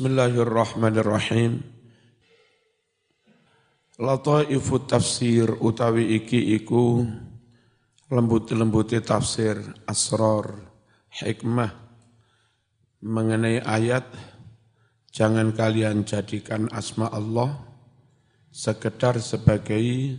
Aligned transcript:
Bismillahirrahmanirrahim. 0.00 1.60
Lataifu 4.00 4.88
tafsir 4.88 5.52
utawi 5.60 6.16
iki 6.16 6.56
iku 6.56 7.04
lembut-lembuti 8.08 9.04
tafsir 9.04 9.60
asror 9.84 10.56
hikmah 11.20 11.76
mengenai 13.04 13.60
ayat 13.60 14.08
jangan 15.12 15.52
kalian 15.52 16.08
jadikan 16.08 16.64
asma 16.72 17.12
Allah 17.12 17.60
sekedar 18.48 19.20
sebagai 19.20 20.16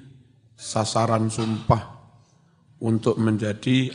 sasaran 0.54 1.25
sumpah 1.34 1.89
untuk 2.86 3.18
menjadi 3.18 3.89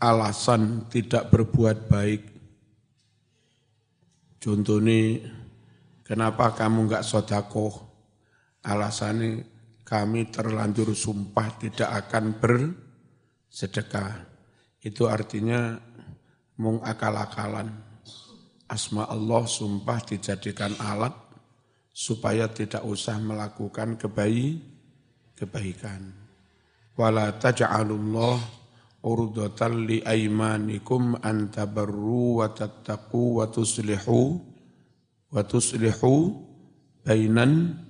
alasan 0.00 0.88
tidak 0.88 1.28
berbuat 1.28 1.92
baik. 1.92 2.37
Contoh 4.38 4.78
ini, 4.78 5.18
kenapa 6.06 6.54
kamu 6.54 6.86
enggak 6.86 7.02
sodakoh? 7.02 7.74
Alasannya 8.62 9.42
kami 9.82 10.30
terlanjur 10.30 10.94
sumpah 10.94 11.58
tidak 11.58 11.90
akan 12.06 12.38
bersedekah. 12.38 14.30
Itu 14.78 15.10
artinya 15.10 15.74
mung 16.62 16.78
akal-akalan. 16.86 17.72
Asma 18.68 19.08
Allah 19.08 19.42
sumpah 19.48 19.98
dijadikan 20.04 20.76
alat 20.76 21.16
supaya 21.88 22.46
tidak 22.52 22.84
usah 22.84 23.18
melakukan 23.18 23.98
kebaik, 23.98 24.60
kebaikan. 25.34 26.14
Wala 26.94 27.34
taj'alullah 27.34 28.57
urdatan 29.02 29.86
li 29.86 30.02
aimanikum 30.02 31.18
an 31.22 31.50
tabarru 31.54 32.42
wa 32.42 32.50
tattaqu 32.50 33.38
wa 33.38 33.46
tuslihu 33.46 34.42
wa 35.30 35.42
tuslihu 35.44 36.34
bainan. 37.06 37.84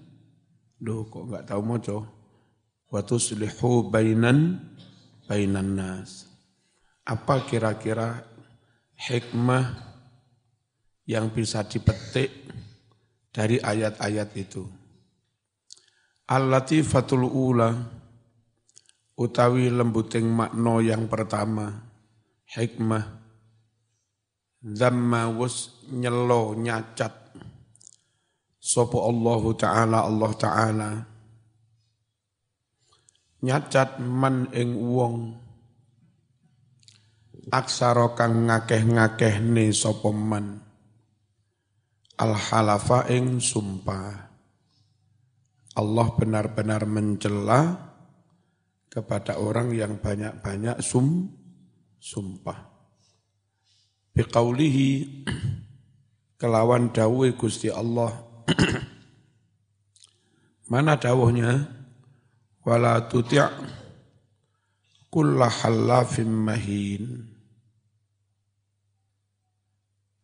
Duh 0.78 1.10
kok 1.10 1.26
enggak 1.26 1.44
tahu 1.48 1.62
moco? 1.64 1.98
Wa 2.88 3.02
tuslihu 3.02 3.90
bainan 3.90 4.60
bainan 5.26 5.74
nas. 5.74 6.28
Apa 7.08 7.48
kira-kira 7.48 8.22
hikmah 8.94 9.88
yang 11.08 11.32
bisa 11.32 11.64
dipetik 11.64 12.28
dari 13.32 13.56
ayat-ayat 13.56 14.28
itu. 14.36 14.66
Al-latifatul 16.28 17.24
ula 17.24 17.72
utawi 19.18 19.66
lembuting 19.66 20.30
makno 20.30 20.78
yang 20.78 21.10
pertama 21.10 21.74
hikmah. 22.54 23.18
Dhamma 24.62 25.34
wus 25.34 25.86
nyelo 25.90 26.54
nyacat. 26.54 27.34
Sopo 28.58 29.06
Allah 29.06 29.42
Ta'ala 29.54 29.98
Allah 30.06 30.32
Ta'ala. 30.38 30.90
Nyacat 33.42 34.02
man 34.02 34.50
ing 34.54 34.74
wong. 34.74 35.16
Aksara 37.48 38.12
kang 38.12 38.44
ngakeh-ngakeh 38.50 39.40
ne 39.40 39.72
sopo 39.72 40.10
man. 40.10 40.58
Al-halafa 42.18 43.06
ing 43.14 43.38
sumpah. 43.38 44.26
Allah 45.78 46.06
benar-benar 46.18 46.82
mencela 46.82 47.87
kepada 48.98 49.38
orang 49.38 49.70
yang 49.70 50.02
banyak-banyak 50.02 50.82
sum 50.82 51.30
sumpah. 52.02 52.66
Biqaulihi 54.10 54.90
kelawan 56.42 56.90
dawuh 56.90 57.30
Gusti 57.38 57.70
Allah. 57.70 58.10
Mana 60.72 60.98
dawuhnya? 60.98 61.70
Wala 62.66 63.06
tuti' 63.06 63.38
kullahallafim 65.14 66.28
mahin. 66.28 67.04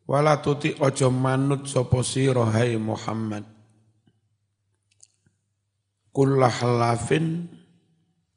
Wala 0.04 0.36
tuti 0.44 0.76
ojo 0.76 1.08
manut 1.08 1.64
sopo 1.64 2.04
siro 2.04 2.44
hai 2.44 2.76
Muhammad. 2.76 3.46
Kullah 6.12 6.52
halafin 6.52 7.48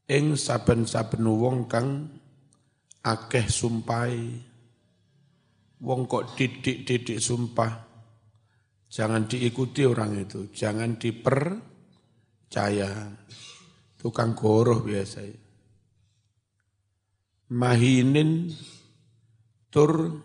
ing 0.07 0.39
saben-saben 0.39 1.27
wong 1.27 1.67
kang 1.67 2.07
akeh 3.03 3.47
sumpai. 3.47 4.43
Wong 5.77 6.09
kok 6.09 6.33
didik-didik 6.33 7.21
sumpah. 7.21 7.85
Jangan 8.87 9.29
diikuti 9.29 9.85
orang 9.85 10.25
itu, 10.25 10.49
jangan 10.49 10.97
dipercaya. 10.97 12.89
Tukang 13.97 14.33
goroh 14.33 14.81
biasa. 14.81 15.21
Mahinin 17.53 18.49
tur 19.69 20.23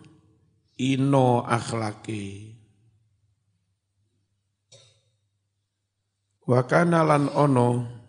ino 0.79 1.45
akhlaki. 1.45 2.49
Wa 6.43 6.67
kana 6.67 7.07
lan 7.07 7.29
ono 7.31 8.02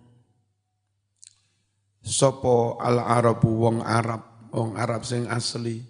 sopo 2.05 2.77
al 2.77 3.01
arabu 3.01 3.49
wong 3.65 3.81
Arab, 3.81 4.53
wong 4.53 4.77
Arab 4.77 5.09
sing 5.09 5.25
asli. 5.27 5.81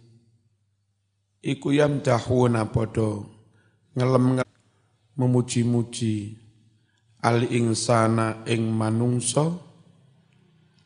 Iku 1.44 1.74
yam 1.74 2.00
dahuna 2.00 2.70
podo 2.70 3.26
ngelem 3.92 4.40
memuji-muji 5.18 6.38
al 7.20 7.44
insana 7.50 8.46
ing 8.46 8.70
manungso. 8.70 9.60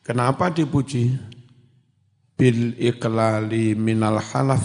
Kenapa 0.03 0.49
dipuji? 0.49 1.13
Bil 2.33 2.73
iklali 2.81 3.77
minal 3.77 4.17
halaf 4.17 4.63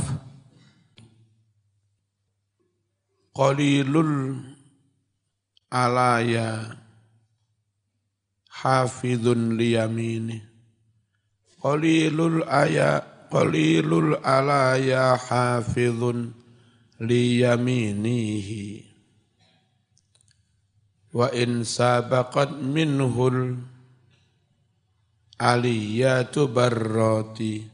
qalilul 3.34 4.38
alaya 5.66 6.78
hafidun 8.46 9.58
liyamini 9.58 10.53
qalilul 11.64 12.44
aya 12.44 13.00
qalilul 13.32 14.20
alaya 14.20 15.16
hafidun 15.16 16.36
liyaminihi 17.00 18.84
wa 21.16 21.32
in 21.32 21.64
sabaqat 21.64 22.60
minhul 22.60 23.56
aliyatu 25.40 26.52
barrati. 26.52 27.72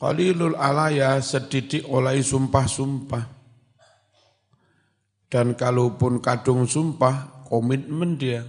Qalilul 0.00 0.56
alaya 0.56 1.20
sedidik 1.20 1.84
oleh 1.84 2.24
sumpah-sumpah. 2.24 3.36
Dan 5.28 5.52
kalaupun 5.52 6.24
kadung 6.24 6.64
sumpah, 6.64 7.44
komitmen 7.44 8.16
dia 8.16 8.42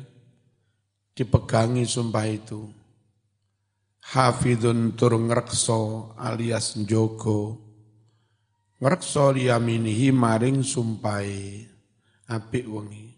dipegangi 1.15 1.83
sumpah 1.83 2.25
itu. 2.27 2.61
Hafidun 4.01 4.97
tur 4.97 5.13
ngrekso 5.15 6.13
alias 6.17 6.75
njogo. 6.79 7.59
Ngrekso 8.81 9.35
liyaminihi 9.37 10.09
maring 10.09 10.65
sumpai. 10.65 11.63
Apik 12.31 12.65
wengi. 12.65 13.11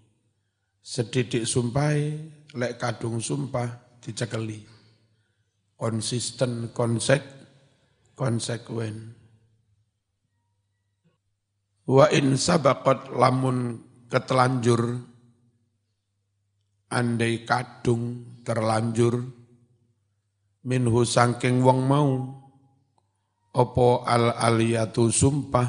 Sedidik 0.84 1.48
sumpai, 1.48 2.20
lek 2.59 2.76
kadung 2.76 3.24
sumpah 3.24 3.98
dicekeli. 4.04 4.60
Konsisten, 5.80 6.75
konsek, 6.75 7.24
konsekuen. 8.20 9.16
Wa 11.88 12.12
in 12.12 12.36
sabaqat 12.36 13.12
lamun 13.16 13.80
ketelanjur 14.07 15.12
andai 16.94 17.42
kadung 17.42 18.38
terlanjur 18.45 19.25
minhu 20.63 21.01
sangking 21.01 21.66
wong 21.66 21.90
mau 21.90 22.10
opo 23.57 24.06
al 24.06 24.38
aliyatu 24.38 25.10
sumpah 25.10 25.68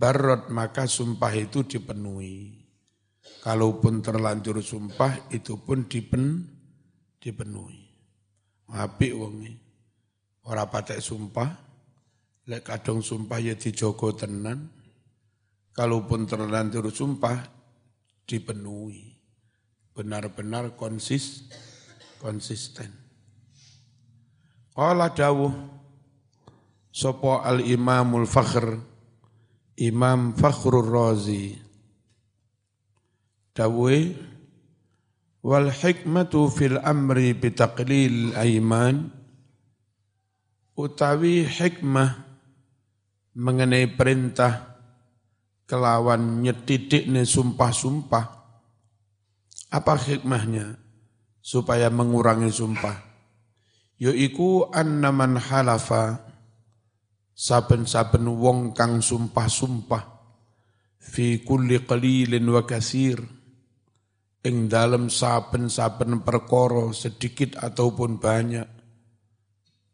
barot 0.00 0.48
maka 0.48 0.88
sumpah 0.88 1.32
itu 1.36 1.68
dipenuhi 1.68 2.64
kalaupun 3.44 4.00
terlanjur 4.00 4.64
sumpah 4.64 5.28
itu 5.28 5.60
pun 5.60 5.84
dipen 5.84 6.48
dipenuhi 7.20 7.84
apik 8.72 9.12
wongi 9.12 9.62
Ora 10.42 10.66
patek 10.66 10.98
sumpah, 10.98 11.54
lek 12.50 12.66
kadung 12.66 12.98
sumpah 12.98 13.38
ya 13.38 13.54
dijogo 13.54 14.10
tenan. 14.10 14.74
Kalaupun 15.70 16.26
terlanjur 16.26 16.90
sumpah 16.90 17.46
dipenuhi. 18.26 19.11
Benar-benar 19.92 20.72
konsis 20.72 21.44
konsisten. 22.16 22.88
Qala 24.72 25.12
dawuh 25.12 25.52
sopo 26.88 27.44
al 27.44 27.60
imamul 27.60 28.24
fakhr 28.24 28.72
imam 29.76 30.32
fakhrul 30.32 30.88
razi. 30.88 31.56
Dawe 33.52 33.96
wal 35.44 35.68
hikmatu 35.68 36.48
fil 36.48 36.80
amri 36.80 37.36
bitaqlil 37.36 38.32
aiman. 38.32 39.12
Utawi 40.72 41.44
hikmah 41.44 42.16
mengenai 43.36 43.92
perintah 43.92 44.72
kelawan 45.68 46.40
nyetidik 46.40 47.04
nih 47.12 47.28
sumpah-sumpah 47.28 48.41
apa 49.72 49.96
hikmahnya? 49.96 50.76
Supaya 51.42 51.90
mengurangi 51.90 52.52
sumpah. 52.52 52.94
Yaiku 53.98 54.70
annaman 54.70 55.40
halafa 55.40 56.22
saben-saben 57.32 58.28
wong 58.28 58.76
kang 58.76 59.02
sumpah-sumpah 59.02 60.04
fi 61.02 61.42
kulli 61.42 61.82
qalilin 61.82 62.46
wa 62.46 62.62
kasir 62.62 63.18
ing 64.42 64.66
dalem 64.66 65.06
saben-saben 65.10 66.22
perkara 66.22 66.90
sedikit 66.94 67.58
ataupun 67.58 68.18
banyak. 68.22 68.68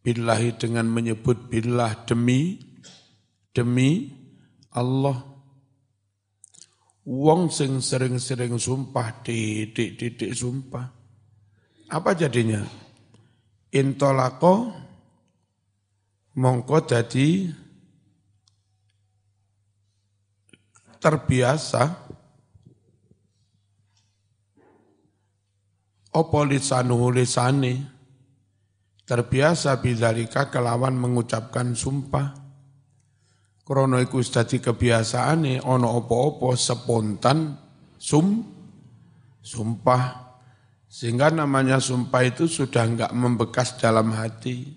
Billahi 0.05 0.57
dengan 0.57 0.89
menyebut 0.89 1.53
billah 1.53 2.09
demi 2.09 2.57
demi 3.53 4.09
Allah 4.73 5.21
wong 7.09 7.49
sing 7.49 7.81
sering-sering 7.81 8.61
sumpah 8.61 9.25
titik-titik 9.25 10.37
sumpah. 10.37 10.85
Apa 11.89 12.13
jadinya? 12.13 12.61
Intolako 13.73 14.69
mongko 16.37 16.85
jadi 16.85 17.49
terbiasa. 21.01 22.13
Opo 26.09 26.41
lisanu 26.45 27.13
lisani 27.13 27.79
terbiasa 29.05 29.81
bidzalika 29.81 30.49
kelawan 30.53 30.97
mengucapkan 30.97 31.73
sumpah 31.73 32.48
krono 33.69 34.01
iku 34.01 34.25
dadi 34.25 34.65
kebiasaane 34.65 35.61
ana 35.61 35.89
apa-apa 35.93 36.57
spontan 36.57 37.53
sum 38.01 38.41
sumpah 39.45 40.33
sehingga 40.89 41.29
namanya 41.29 41.77
sumpah 41.77 42.25
itu 42.25 42.49
sudah 42.49 42.89
enggak 42.89 43.13
membekas 43.13 43.77
dalam 43.77 44.09
hati 44.17 44.73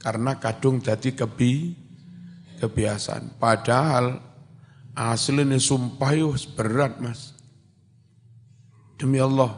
karena 0.00 0.40
kadung 0.40 0.80
jadi 0.80 1.12
kebi 1.12 1.76
kebiasaan. 2.64 3.36
Padahal 3.36 4.20
aslinya 4.96 5.60
sumpah 5.60 6.12
itu 6.16 6.32
berat 6.56 6.96
mas. 6.96 7.36
Demi 8.96 9.16
Allah, 9.16 9.56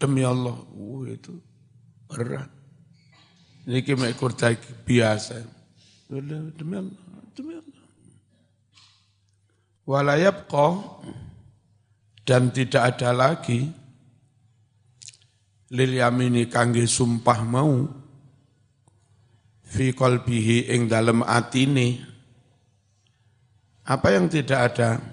demi 0.00 0.24
Allah, 0.24 0.56
uh, 0.56 1.04
itu 1.04 1.36
berat. 2.08 2.48
Ini 3.68 4.12
kurtai 4.16 4.56
biasa. 4.88 5.40
Demi 6.08 6.76
Allah. 6.80 7.03
Walayab 9.84 10.48
dan 12.24 12.48
tidak 12.48 12.96
ada 12.96 13.12
lagi 13.12 13.68
lil 15.76 15.92
yamini 16.00 16.48
kangge 16.48 16.88
sumpah 16.88 17.44
mau 17.44 17.84
fi 19.68 19.92
qalbihi 19.92 20.72
ing 20.72 20.88
dalem 20.88 21.20
atine. 21.20 22.00
Apa 23.84 24.16
yang 24.16 24.32
tidak 24.32 24.72
ada? 24.72 25.04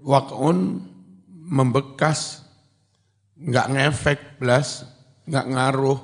Waqun 0.00 0.80
membekas 1.28 2.40
enggak 3.36 3.68
ngefek 3.68 4.20
blas 4.40 4.88
enggak 5.28 5.46
ngaruh 5.52 6.00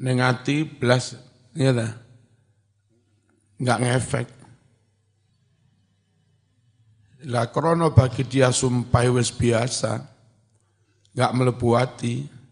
nengati 0.00 0.64
blas 0.64 1.20
ya 1.52 1.76
enggak 3.60 3.78
ngefek 3.84 4.41
lah 7.28 7.50
krono 7.54 7.94
bagi 7.94 8.26
dia 8.26 8.50
sumpah 8.50 9.06
wis 9.12 9.30
biasa 9.30 9.92
enggak 11.12 11.32
melebu 11.36 11.68
hati 11.76 12.42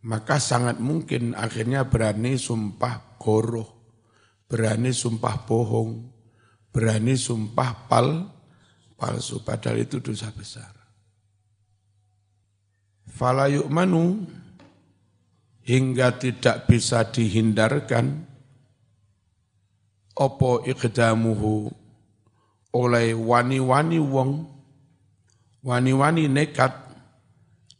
maka 0.00 0.40
sangat 0.40 0.80
mungkin 0.80 1.36
akhirnya 1.36 1.84
berani 1.84 2.40
sumpah 2.40 3.20
goroh, 3.20 3.68
berani 4.48 4.96
sumpah 4.96 5.44
bohong, 5.44 6.08
berani 6.72 7.20
sumpah 7.20 7.84
pal, 7.84 8.24
palsu, 8.96 9.44
padahal 9.44 9.84
itu 9.84 10.00
dosa 10.00 10.32
besar. 10.32 10.72
Fala 13.12 13.52
yu'manu 13.52 14.24
hingga 15.68 16.16
tidak 16.16 16.64
bisa 16.64 17.04
dihindarkan 17.04 18.24
opo 20.16 20.64
ikdamuhu 20.64 21.68
oleh 22.70 23.14
wani-wani 23.14 23.98
wong 23.98 24.46
wani-wani 25.66 26.30
nekat 26.30 26.72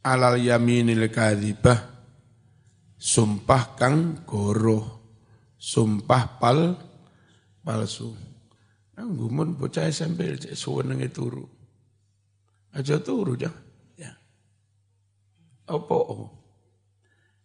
alal 0.03 0.37
yaminil 0.37 1.07
kadhibah 1.13 1.91
sumpah 3.01 3.81
kang 3.81 4.29
goro, 4.29 5.01
sumpah 5.57 6.37
pal 6.37 6.77
palsu. 7.65 8.13
Nang 9.01 9.17
gumun 9.17 9.57
bocah 9.57 9.89
SMP 9.89 10.37
cek 10.37 10.53
suwenenge 10.53 11.09
turu. 11.09 11.49
Aja 12.77 13.01
turu 13.01 13.33
ya. 13.41 13.49
Ya. 13.97 14.13
Apa? 15.65 15.97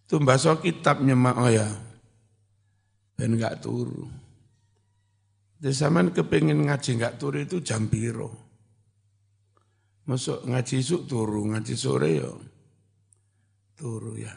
Itu 0.03 0.19
baso 0.19 0.59
kitab 0.59 1.00
nyemak 1.00 1.39
oh 1.39 1.48
ya. 1.48 1.65
Ben 3.15 3.39
enggak 3.39 3.63
turu. 3.63 4.12
Di 5.65 5.73
zaman 5.73 6.13
kepingin 6.13 6.69
ngaji 6.69 7.01
enggak 7.01 7.17
turu 7.17 7.41
itu 7.41 7.57
jam 7.65 7.89
piro. 7.89 8.29
Masuk 10.06 10.45
ngaji 10.45 10.77
suk 10.85 11.09
turu, 11.09 11.41
ngaji 11.50 11.73
sore 11.73 12.21
ya. 12.21 12.29
Turu 13.73 14.13
ya. 14.13 14.29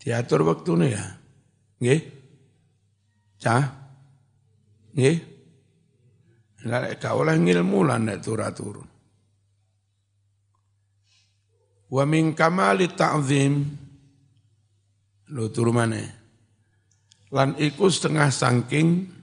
Diatur 0.00 0.48
waktu 0.48 0.88
ya. 0.88 1.04
Nggih. 1.84 2.00
Cah. 3.36 3.64
Nggih. 4.96 5.16
Lah 6.64 6.88
gak 6.96 7.12
oleh 7.12 7.36
ngilmu 7.36 7.84
lan 7.84 8.08
nek 8.08 8.24
turu 8.24 8.80
Wa 11.92 12.04
min 12.08 12.32
kamali 12.32 12.88
ta'zim 12.88 13.52
lo 15.28 15.52
turu 15.52 15.76
mana? 15.76 16.00
Lan 17.36 17.60
iku 17.60 17.84
setengah 17.92 18.32
sangking 18.32 19.20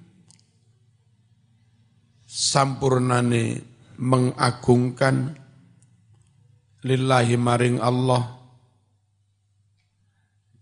sampurnane 2.32 3.60
mengagungkan 4.00 5.36
lillahi 6.88 7.36
maring 7.36 7.84
Allah 7.84 8.40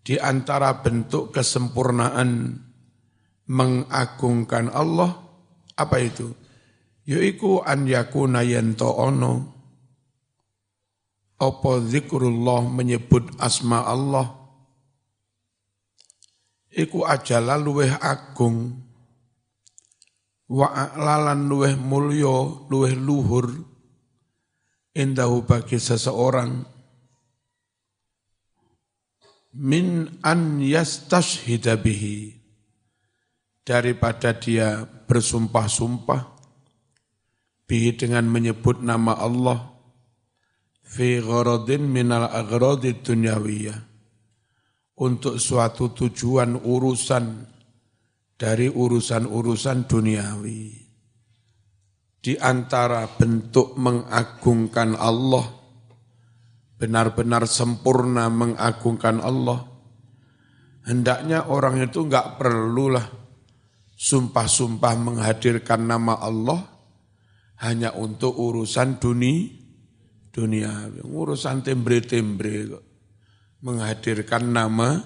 di 0.02 0.18
antara 0.18 0.82
bentuk 0.82 1.30
kesempurnaan 1.30 2.58
mengagungkan 3.46 4.74
Allah 4.74 5.14
apa 5.78 6.02
itu? 6.02 6.34
Yaiku 7.06 7.62
an 7.62 7.86
yakuna 7.86 8.42
yanto 8.42 8.90
ono. 8.90 9.34
Apa 11.40 11.86
zikrullah 11.86 12.68
menyebut 12.68 13.38
asma 13.40 13.86
Allah? 13.86 14.28
Iku 16.74 17.06
ajala 17.08 17.56
luweh 17.56 17.96
agung 17.96 18.89
wa 20.50 20.90
lalan 20.98 21.46
luweh 21.46 21.78
mulya 21.78 22.66
luweh 22.68 22.94
luhur. 22.98 23.48
Indahu 24.98 25.46
bagi 25.46 25.78
seseorang. 25.78 26.66
Min 29.54 30.18
an 30.26 30.58
yastashhida 30.60 31.78
bihi. 31.78 32.36
Daripada 33.62 34.34
dia 34.34 34.82
bersumpah-sumpah. 34.84 36.42
Bihi 37.70 37.94
dengan 37.94 38.26
menyebut 38.26 38.82
nama 38.82 39.14
Allah. 39.22 39.70
Fi 40.82 41.22
gharadin 41.22 41.86
minal 41.86 42.26
aghradi 42.26 42.98
dunyawiyah. 42.98 43.78
Untuk 45.00 45.38
suatu 45.38 45.94
tujuan 45.94 46.60
urusan 46.60 47.46
dari 48.40 48.72
urusan-urusan 48.72 49.84
duniawi. 49.84 50.88
Di 52.20 52.40
antara 52.40 53.08
bentuk 53.08 53.76
mengagungkan 53.76 54.96
Allah 54.96 55.60
benar-benar 56.80 57.44
sempurna 57.44 58.32
mengagungkan 58.32 59.20
Allah, 59.20 59.68
hendaknya 60.88 61.52
orang 61.52 61.84
itu 61.84 62.08
enggak 62.08 62.40
perlulah 62.40 63.04
sumpah-sumpah 64.00 64.96
menghadirkan 64.96 65.84
nama 65.84 66.16
Allah 66.24 66.64
hanya 67.60 67.92
untuk 68.00 68.40
urusan 68.40 69.00
dunia, 69.00 69.52
dunia, 70.32 70.88
urusan 71.04 71.60
tembre-tembre 71.60 72.72
menghadirkan 73.60 74.48
nama 74.48 75.04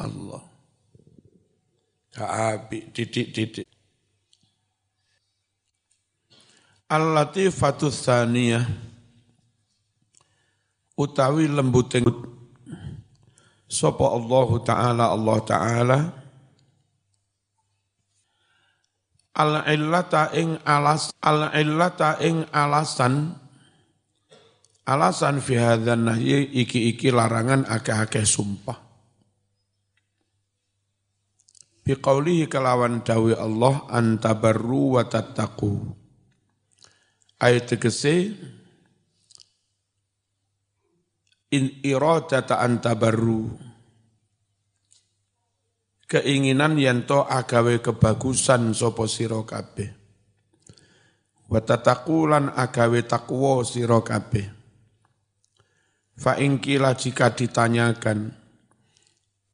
Allah. 0.00 0.51
Kaabi 2.12 2.92
didik-didik. 2.92 3.64
Al-latifatus 6.92 8.04
saniyah 8.04 8.68
utawi 10.92 11.48
lembuting 11.48 12.04
sapa 13.64 14.12
Allah 14.12 14.48
taala 14.60 15.04
Allah 15.08 15.38
taala. 15.40 15.98
Al 19.32 19.64
illata 19.72 20.36
ing 20.36 20.60
alas 20.68 21.16
al 21.24 21.48
illata 21.56 22.20
ing 22.20 22.44
alasan. 22.52 23.40
Alasan 24.84 25.40
fi 25.40 25.56
hadzal 25.56 25.96
nahyi 25.96 26.44
iki-iki 26.60 27.08
larangan 27.08 27.64
akeh-akeh 27.64 28.26
sumpah 28.28 28.91
biqaulihi 31.82 32.46
kalawan 32.46 33.02
dawi 33.02 33.34
Allah 33.34 33.86
antabarru 33.90 34.98
wa 34.98 35.02
tattaqu. 35.06 35.98
Ayat 37.42 37.74
tegese 37.74 38.34
in 41.50 41.64
iradata 41.82 42.62
antabarru. 42.62 43.50
Keinginan 46.06 46.76
yanto 46.76 47.24
agawe 47.24 47.80
kebagusan 47.80 48.76
sapa 48.76 49.08
sira 49.08 49.40
kabeh. 49.42 49.90
Wa 51.48 51.60
tataqulan 51.64 52.52
agawe 52.52 53.00
takwa 53.08 53.64
sira 53.64 54.00
kabeh. 54.04 54.46
Fa 56.12 56.36
kila 56.36 56.94
jika 56.94 57.32
ditanyakan 57.32 58.41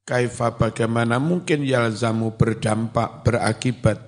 kaifa 0.09 0.57
bagaimana 0.57 1.21
mungkin 1.21 1.61
yalzamu 1.61 2.33
berdampak 2.33 3.29
berakibat 3.29 4.01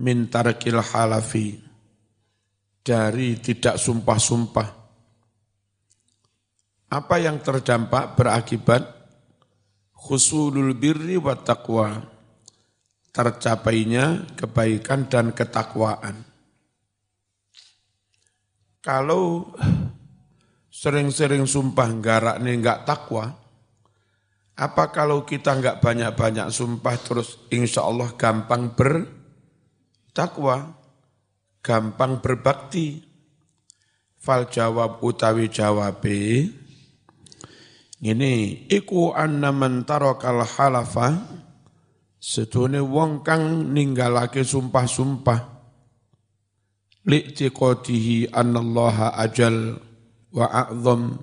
min 0.00 0.32
tarkil 0.32 0.80
halafi 0.80 1.60
dari 2.80 3.36
tidak 3.44 3.76
sumpah-sumpah. 3.76 4.68
Apa 6.88 7.16
yang 7.20 7.44
terdampak 7.44 8.16
berakibat 8.16 8.88
khusulul 9.92 10.72
birri 10.72 11.20
wa 11.20 11.36
taqwa, 11.36 12.00
tercapainya 13.12 14.32
kebaikan 14.32 15.12
dan 15.12 15.36
ketakwaan. 15.36 16.24
Kalau 18.80 19.52
sering-sering 20.72 21.44
sumpah 21.44 21.88
garak 22.00 22.36
nih 22.40 22.60
enggak 22.60 22.84
takwa, 22.84 23.43
apa 24.54 24.94
kalau 24.94 25.26
kita 25.26 25.58
enggak 25.58 25.82
banyak-banyak 25.82 26.50
sumpah 26.54 26.94
terus 27.02 27.38
insya 27.50 27.82
Allah 27.86 28.14
gampang 28.14 28.74
bertakwa? 28.78 30.58
gampang 31.64 32.20
berbakti. 32.20 33.00
Fal 34.20 34.48
jawab 34.48 35.00
utawi 35.04 35.48
jawabe 35.52 36.48
ini 38.04 38.64
iku 38.68 39.16
anna 39.16 39.48
man 39.48 39.84
tarakal 39.88 40.44
halafa 40.44 41.24
sedune 42.20 42.80
wong 42.80 43.24
kang 43.24 43.72
ninggalake 43.72 44.44
sumpah-sumpah 44.44 45.40
li'tiqadihi 47.04 48.32
annallaha 48.32 49.16
ajal 49.20 49.80
wa 50.32 50.46
a'zam 50.48 51.20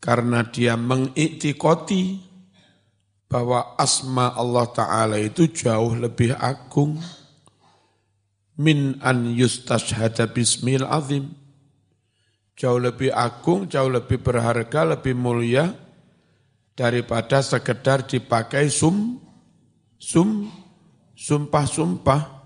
karena 0.00 0.48
dia 0.48 0.80
mengiktikoti 0.80 2.24
bahwa 3.30 3.78
asma 3.78 4.34
Allah 4.34 4.66
Ta'ala 4.72 5.16
itu 5.20 5.46
jauh 5.46 5.94
lebih 5.94 6.34
agung 6.34 6.98
min 8.58 8.98
an 9.04 9.30
yustashhada 9.30 10.26
bismil 10.26 10.82
azim. 10.88 11.36
Jauh 12.58 12.76
lebih 12.76 13.08
agung, 13.14 13.64
jauh 13.70 13.88
lebih 13.88 14.20
berharga, 14.20 14.84
lebih 14.84 15.16
mulia 15.16 15.72
daripada 16.76 17.40
sekedar 17.40 18.04
dipakai 18.04 18.68
sum, 18.68 19.16
sum, 19.96 20.52
sumpah-sumpah. 21.16 22.40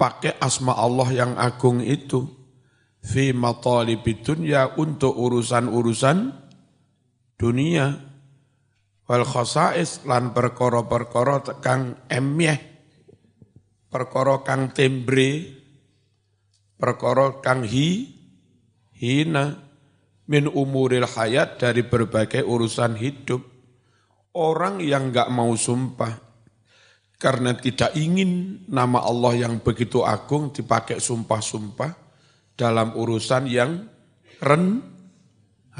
Pakai 0.00 0.40
asma 0.40 0.72
Allah 0.80 1.12
yang 1.12 1.36
agung 1.36 1.84
itu. 1.84 2.39
Fi 3.00 3.32
matalibid 3.32 4.22
dunya 4.22 4.76
untuk 4.76 5.16
urusan-urusan 5.16 6.18
dunia. 7.40 7.86
Wal 9.10 9.26
khosais 9.26 10.06
lan 10.06 10.30
perkara-perkara 10.30 11.58
kang 11.58 11.98
emyeh 12.06 12.70
perkara 13.90 14.46
kang 14.46 14.70
tembre 14.70 15.58
perkara 16.78 17.42
kang 17.42 17.66
hi 17.66 18.06
hina 18.94 19.58
min 20.30 20.46
umuril 20.46 21.10
hayat 21.10 21.58
dari 21.58 21.82
berbagai 21.82 22.46
urusan 22.46 22.94
hidup 22.94 23.42
orang 24.38 24.78
yang 24.78 25.10
enggak 25.10 25.26
mau 25.34 25.50
sumpah 25.58 26.22
karena 27.18 27.52
tidak 27.58 27.92
ingin 27.98 28.62
nama 28.70 29.02
Allah 29.02 29.44
yang 29.44 29.58
begitu 29.60 30.06
agung 30.06 30.54
dipakai 30.54 31.02
sumpah-sumpah 31.02 32.09
dalam 32.60 32.92
urusan 32.92 33.48
yang 33.48 33.88
ren, 34.44 34.84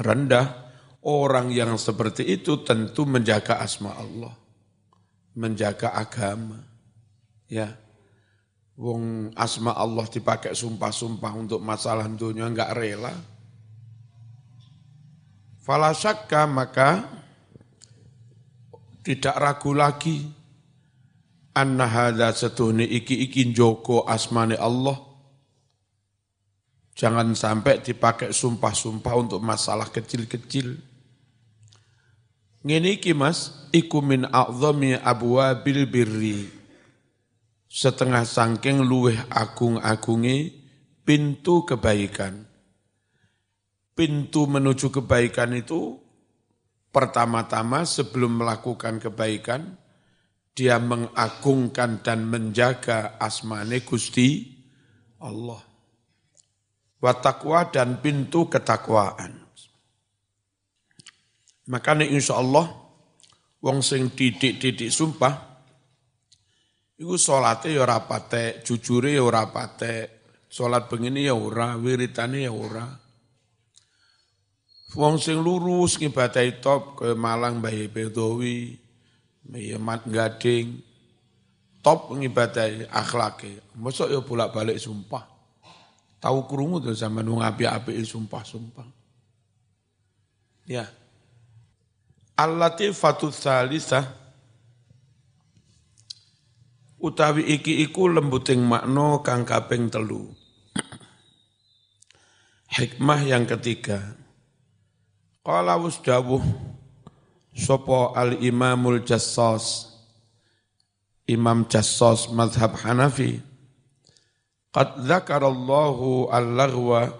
rendah 0.01 0.73
orang 1.05 1.53
yang 1.53 1.77
seperti 1.77 2.25
itu 2.25 2.65
tentu 2.65 3.05
menjaga 3.05 3.61
asma 3.61 3.93
Allah 3.93 4.33
menjaga 5.37 5.93
agama 5.93 6.57
ya 7.45 7.69
Wong 8.81 9.29
asma 9.37 9.77
Allah 9.77 10.09
dipakai 10.09 10.57
sumpah-sumpah 10.57 11.37
untuk 11.37 11.61
masalah 11.61 12.09
dunia 12.09 12.49
enggak 12.49 12.73
rela. 12.73 13.13
Falasakka 15.61 16.49
maka 16.49 17.05
tidak 19.05 19.37
ragu 19.37 19.77
lagi 19.77 20.25
anna 21.53 21.85
hadza 21.85 22.33
iki 22.81 23.29
iki 23.29 23.53
joko 23.53 24.01
asmane 24.09 24.57
Allah. 24.57 25.10
Jangan 26.91 27.33
sampai 27.33 27.79
dipakai 27.79 28.35
sumpah-sumpah 28.35 29.13
untuk 29.15 29.39
masalah 29.39 29.87
kecil-kecil. 29.87 30.75
Ngene 32.61 33.01
iki 33.01 33.15
Mas, 33.17 33.69
iku 33.73 34.05
min 34.05 34.27
a'zami 34.29 34.93
abwabil 34.93 35.89
birri 35.89 36.61
setengah 37.71 38.27
sangking 38.27 38.83
luweh 38.83 39.15
agung-agungi 39.31 40.51
pintu 41.07 41.63
kebaikan. 41.63 42.43
Pintu 43.95 44.43
menuju 44.43 44.91
kebaikan 44.91 45.55
itu 45.55 45.95
pertama-tama 46.91 47.87
sebelum 47.87 48.43
melakukan 48.43 48.99
kebaikan, 48.99 49.79
dia 50.51 50.75
mengagungkan 50.83 52.03
dan 52.03 52.27
menjaga 52.27 53.15
asmane 53.15 53.87
Gusti 53.87 54.51
Allah. 55.23 55.70
Watakwa 57.01 57.73
dan 57.73 57.97
pintu 57.97 58.45
ketakwaan. 58.45 59.41
Makanya 61.65 62.05
insya 62.05 62.37
Allah, 62.37 62.69
wong 63.65 63.81
sing 63.81 64.13
didik-didik 64.13 64.93
sumpah, 64.93 65.51
Iku 67.01 67.17
salate 67.17 67.73
ya 67.73 67.81
ora 67.81 68.05
patek, 68.05 68.61
jujure 68.61 69.09
ya 69.09 69.25
ora 69.25 69.49
patek. 69.49 70.21
Salat 70.45 70.85
begini 70.85 71.25
ya 71.25 71.33
ora, 71.33 71.73
wiritane 71.73 72.45
ya 72.45 72.53
ora. 72.53 72.85
Wong 74.93 75.17
sing 75.17 75.41
lurus 75.41 75.97
ngibadahi 75.97 76.61
top 76.61 77.01
ke 77.01 77.17
Malang 77.17 77.57
Mbah 77.57 77.73
Bedowi, 77.89 78.77
Mat 79.81 80.05
Gading, 80.05 80.77
top 81.81 82.13
ngibadahi 82.13 82.85
akhlake. 82.93 83.73
Mosok 83.81 84.11
ya 84.13 84.21
bolak-balik 84.21 84.77
sumpah. 84.77 85.30
Tahu 86.21 86.45
krungu 86.45 86.77
tuh 86.77 86.93
sama 86.93 87.25
nung 87.25 87.41
api-api 87.41 87.97
sumpah-sumpah. 88.05 88.85
Ya. 90.69 90.85
Al-Latifatu 92.37 93.33
Salisah 93.33 94.05
utawi 97.01 97.49
iki 97.49 97.81
iku 97.81 98.05
lembuting 98.05 98.61
makna 98.61 99.25
kang 99.25 99.41
kaping 99.41 99.89
telu. 99.89 100.29
Hikmah 102.77 103.21
yang 103.25 103.49
ketiga. 103.49 104.13
Qala 105.41 105.81
wasdawuh 105.81 106.45
sapa 107.57 108.13
al-Imamul 108.13 109.01
Jassas 109.01 109.91
Imam 111.31 111.65
Jassos 111.69 112.29
Madhab 112.29 112.75
Hanafi. 112.83 113.39
Qad 114.71 115.03
zakarallahu 115.03 116.31
al-laghwa. 116.31 117.11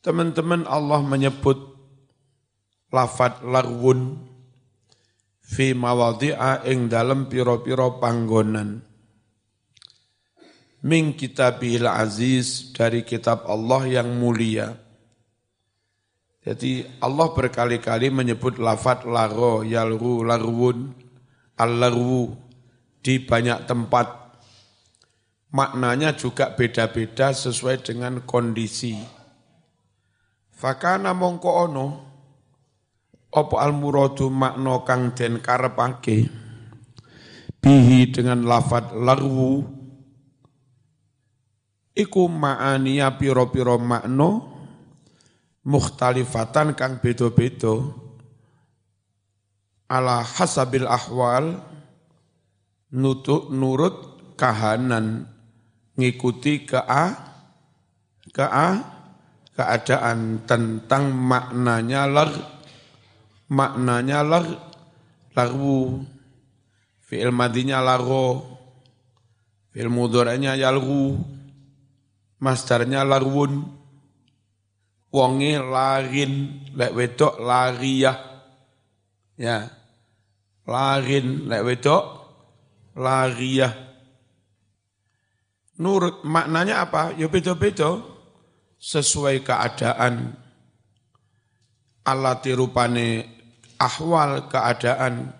Teman-teman 0.00 0.64
Allah 0.64 1.04
menyebut 1.04 1.76
lafat 2.88 3.44
larwun 3.44 4.24
fi 5.44 5.76
mawadhi'a 5.76 6.64
ing 6.64 6.88
dalam 6.88 7.28
piro-piro 7.28 8.00
panggonan. 8.00 8.80
Min 10.86 11.12
kitabil 11.18 11.84
aziz 11.84 12.72
dari 12.72 13.04
kitab 13.04 13.44
Allah 13.44 14.00
yang 14.00 14.16
mulia. 14.16 14.72
Jadi 16.46 16.86
Allah 17.02 17.28
berkali-kali 17.34 18.08
menyebut 18.14 18.62
lafat 18.62 19.02
laro, 19.02 19.66
yalru, 19.66 20.22
larwun, 20.22 20.94
al-larwu 21.58 22.38
di 23.02 23.18
banyak 23.18 23.66
tempat. 23.66 24.25
Maknanya 25.56 26.12
juga 26.12 26.52
beda-beda 26.52 27.32
sesuai 27.32 27.80
dengan 27.80 28.20
kondisi. 28.28 28.92
Fakana 30.52 31.16
mongko 31.16 31.50
ono, 31.64 31.86
opo 33.32 33.56
al 33.56 33.72
muradu 33.72 34.28
makna 34.28 34.84
kang 34.84 35.16
den 35.16 35.40
karepake? 35.40 36.28
Bihi 37.64 38.12
dengan 38.12 38.44
lafat 38.44 38.92
larwu 38.92 39.64
iku 41.96 42.28
ma'aniya 42.28 43.16
piro-piro 43.16 43.80
makna 43.80 44.44
mukhtalifatan 45.64 46.76
kang 46.76 47.00
beda-beda. 47.00 47.80
Ala 49.88 50.20
hasabil 50.20 50.84
ahwal 50.84 51.64
nutuk 52.92 53.48
nurut 53.48 53.96
kahanan 54.36 55.35
ngikuti 55.96 56.68
kea 56.68 57.04
kea 58.32 58.68
keadaan 59.56 60.44
tentang 60.44 61.08
maknanya 61.16 62.04
lar 62.04 62.30
maknanya 63.48 64.20
lar 64.20 64.46
larwu. 65.32 66.04
Fi'il 67.06 67.30
madinya 67.30 67.78
laro 67.78 68.42
fi'il 69.70 69.86
mudoranya 69.86 70.58
yalgu 70.58 71.16
masdarnya 72.42 73.06
larwun. 73.06 73.72
Wonge 75.14 75.56
larin 75.56 76.66
lek 76.76 76.92
wedok 76.92 77.40
lariyah. 77.40 78.18
Ya 79.38 79.70
larin 80.66 81.46
lek 81.46 81.62
wedok 81.62 82.04
lariyah. 82.98 83.85
Nurut 85.76 86.24
maknanya 86.24 86.88
apa? 86.88 87.12
Ya 87.20 87.28
beda-beda 87.28 88.00
sesuai 88.80 89.44
keadaan. 89.44 90.32
Allah 92.06 92.38
tirupane 92.40 93.28
ahwal 93.76 94.48
keadaan. 94.48 95.32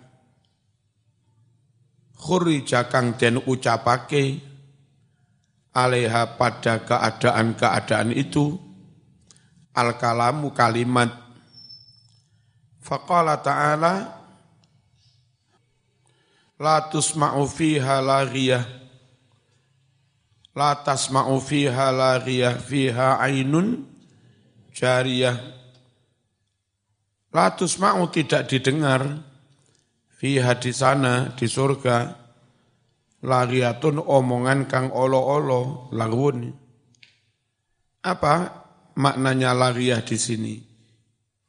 Khuri 2.17 2.65
jakang 2.65 3.13
den 3.17 3.41
ucapake 3.45 4.41
aleha 5.77 6.33
pada 6.33 6.81
keadaan-keadaan 6.81 8.09
itu 8.09 8.57
al-kalamu 9.77 10.49
kalimat 10.49 11.13
Faqala 12.81 13.37
ta'ala 13.43 13.93
la 16.55 16.75
tusma'u 16.87 17.43
fiha 17.45 17.99
laghiyah 17.99 18.63
la 20.57 20.81
tasma'u 20.81 21.37
fiha 21.37 21.93
laghiyah 21.93 22.57
fiha 22.57 23.21
ainun 23.21 23.85
jariyah. 24.73 25.37
La 27.29 27.53
tusma'u 27.53 28.09
tidak 28.09 28.49
didengar. 28.49 29.05
Fiha 30.17 30.57
di 30.57 30.73
sana 30.73 31.29
di 31.37 31.45
surga. 31.45 32.25
Laghiyatun 33.21 34.01
omongan 34.01 34.65
kang 34.65 34.89
olo-olo 34.89 35.93
lagun 35.93 36.65
apa 38.07 38.63
maknanya 38.95 39.51
laghiyah 39.51 39.99
di 40.05 40.17
sini? 40.17 40.55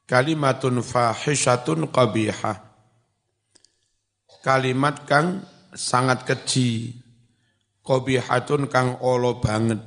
Kalimatun 0.09 0.83
fahishatun 0.83 1.87
qabihah. 1.92 2.57
Kalimat 4.42 5.05
kang 5.05 5.44
sangat 5.77 6.25
keji 6.25 6.97
kobihatun 7.88 8.68
kang 8.68 9.01
olo 9.01 9.40
banget. 9.40 9.81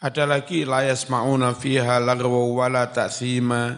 Ada 0.00 0.24
lagi 0.24 0.64
layas 0.64 1.12
ma'una 1.12 1.52
fiha 1.52 2.00
lagwa 2.00 2.40
wala 2.48 2.88
ta'sima 2.88 3.76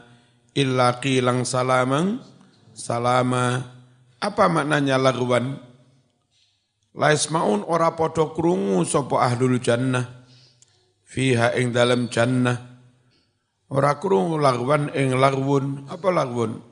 illa 0.55 1.03
qilang 1.03 1.43
salamang 1.43 2.23
salama 2.71 3.59
apa 4.23 4.47
maknanya 4.47 5.03
lagwan 5.03 5.59
layas 6.95 7.27
ma'un 7.27 7.67
ora 7.67 7.99
podo 7.99 8.31
krungu 8.31 8.87
sopo 8.87 9.19
ahlul 9.19 9.59
jannah. 9.59 10.23
Fiha 11.03 11.59
ing 11.59 11.75
dalam 11.75 12.07
jannah. 12.07 12.71
Ora 13.67 13.99
krungu 13.99 14.39
lagwan 14.39 14.95
ing 14.95 15.19
lagwun 15.19 15.91
apa 15.91 16.07
lagwun 16.07 16.63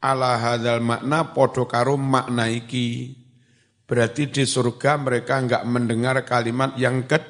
ala 0.00 0.40
hadal 0.40 0.80
makna 0.80 1.36
podo 1.36 1.68
karo 1.68 2.00
makna 2.00 2.48
iki. 2.48 3.23
Berarti 3.84 4.32
di 4.32 4.44
surga 4.48 4.96
mereka 4.96 5.36
enggak 5.36 5.64
mendengar 5.68 6.16
kalimat 6.24 6.72
yang 6.80 7.04
ket, 7.04 7.20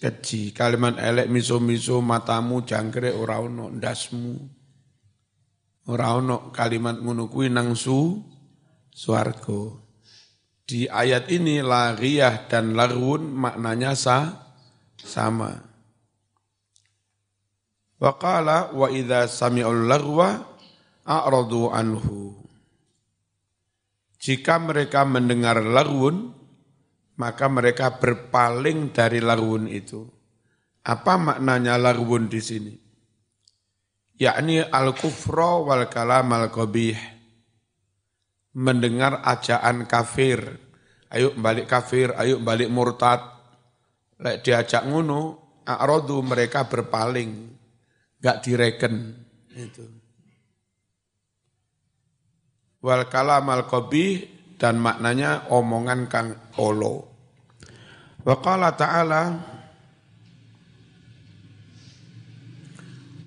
keji. 0.00 0.56
Kalimat 0.56 0.96
elek 0.96 1.28
miso-miso 1.28 2.00
matamu 2.00 2.64
jangkrik 2.64 3.12
ora 3.12 3.36
ono 3.36 3.68
ndasmu. 3.68 4.32
Ora 5.92 6.16
ono 6.16 6.48
kalimat 6.48 7.00
ngono 7.00 7.28
kuwi 7.28 7.52
nang 7.52 7.76
su 7.76 8.16
swarga. 8.88 9.88
Di 10.68 10.84
ayat 10.84 11.32
ini 11.32 11.64
lariyah 11.64 12.48
dan 12.48 12.76
larun 12.76 13.32
maknanya 13.32 13.96
sa, 13.96 14.48
sama. 15.00 15.52
Waqala 17.98 18.76
wa 18.76 18.88
idza 18.92 19.26
sami'ul 19.26 19.88
larwa 19.88 20.44
a'radu 21.08 21.72
anhu. 21.72 22.47
Jika 24.18 24.58
mereka 24.58 25.06
mendengar 25.06 25.62
larun, 25.62 26.34
maka 27.22 27.46
mereka 27.46 28.02
berpaling 28.02 28.90
dari 28.90 29.22
larun 29.22 29.70
itu. 29.70 30.02
Apa 30.82 31.14
maknanya 31.14 31.78
larun 31.78 32.26
di 32.26 32.42
sini? 32.42 32.74
Yakni 34.18 34.58
al-kufra 34.66 35.62
wal 35.62 35.86
kalam 35.86 36.34
al-qabih. 36.34 36.98
Mendengar 38.58 39.22
ajaan 39.22 39.86
kafir. 39.86 40.42
Ayo 41.14 41.32
balik 41.38 41.70
kafir, 41.70 42.10
ayo 42.18 42.42
balik 42.42 42.66
murtad. 42.74 43.22
Lek 44.18 44.42
diajak 44.42 44.82
ngono, 44.82 45.54
a'radu 45.62 46.26
mereka 46.26 46.66
berpaling. 46.66 47.54
Gak 48.18 48.42
direken. 48.42 49.14
Itu 49.54 49.97
wal 52.82 53.06
kalam 53.10 53.46
al 53.50 53.66
qabih 53.66 54.26
dan 54.58 54.82
maknanya 54.82 55.46
omongan 55.50 56.10
kang 56.10 56.34
olo. 56.58 57.06
Wa 58.26 58.34
ta'ala 58.74 59.22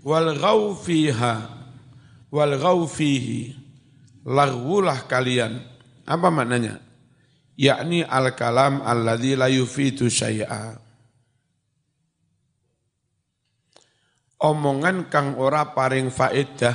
wal 0.03 0.29
ghaw 0.35 0.75
fiha 0.75 1.33
wal 2.29 2.53
ghaw 2.59 2.79
fihi 2.85 3.55
laghwulah 4.27 5.07
kalian. 5.07 5.63
Apa 6.05 6.27
maknanya? 6.27 6.81
Yakni 7.55 8.03
al 8.03 8.33
kalam 8.35 8.83
alladzi 8.83 9.33
la 9.37 9.47
yufitu 9.47 10.11
syai'a. 10.11 10.75
Omongan 14.41 15.07
kang 15.13 15.37
ora 15.37 15.69
paring 15.71 16.09
faedah 16.09 16.73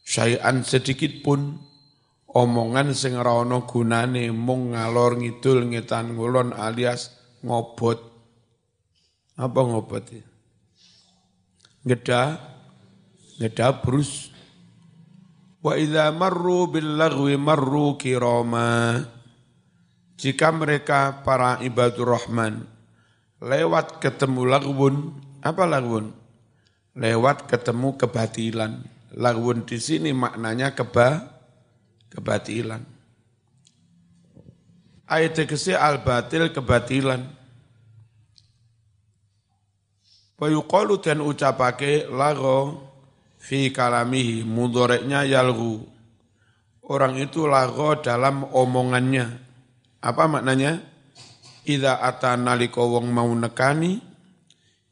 syai'an 0.00 0.64
sedikit 0.64 1.20
pun 1.20 1.71
omongan 2.32 2.96
sing 2.96 3.16
ana 3.16 3.64
gunane 3.64 4.32
mung 4.32 4.72
ngalor 4.72 5.20
ngidul 5.20 5.68
ngetan 5.72 6.16
ngulon 6.16 6.56
alias 6.56 7.12
ngobot. 7.44 8.00
Apa 9.36 9.60
ngobot 9.64 10.04
ya? 10.12 10.24
Ngeda, 11.88 12.22
ngeda 13.40 13.68
brus. 13.80 14.30
Wa 15.62 15.78
idza 15.78 16.10
marru 16.10 16.68
bil 16.68 16.98
lagwi 16.98 17.38
marru 17.38 17.94
kirama. 17.96 18.98
Jika 20.18 20.54
mereka 20.54 21.24
para 21.26 21.58
ibadur 21.62 22.14
rahman 22.14 22.66
lewat 23.42 23.98
ketemu 23.98 24.46
lagwun, 24.46 24.94
apa 25.42 25.66
lagwun? 25.66 26.14
Lewat 26.94 27.50
ketemu 27.50 27.98
kebatilan. 27.98 28.86
Lagwun 29.12 29.66
di 29.66 29.76
sini 29.82 30.14
maknanya 30.14 30.72
keba, 30.72 31.41
kebatilan. 32.12 32.84
Ayat 35.08 35.32
tegese 35.32 35.72
al-batil 35.72 36.52
kebatilan. 36.52 37.24
Wa 40.36 40.46
yuqalu 40.48 41.00
dan 41.00 41.24
ucapake 41.24 42.08
lago 42.12 42.84
fi 43.40 43.72
kalamihi 43.72 44.44
mudoreknya 44.44 45.24
yalgu. 45.24 45.88
Orang 46.84 47.16
itu 47.16 47.48
lago 47.48 47.96
dalam 48.00 48.48
omongannya. 48.52 49.26
Apa 50.02 50.28
maknanya? 50.28 50.82
Ida 51.62 52.02
ata 52.02 52.34
naliko 52.34 52.98
wong 52.98 53.06
mau 53.14 53.30
nekani 53.30 54.02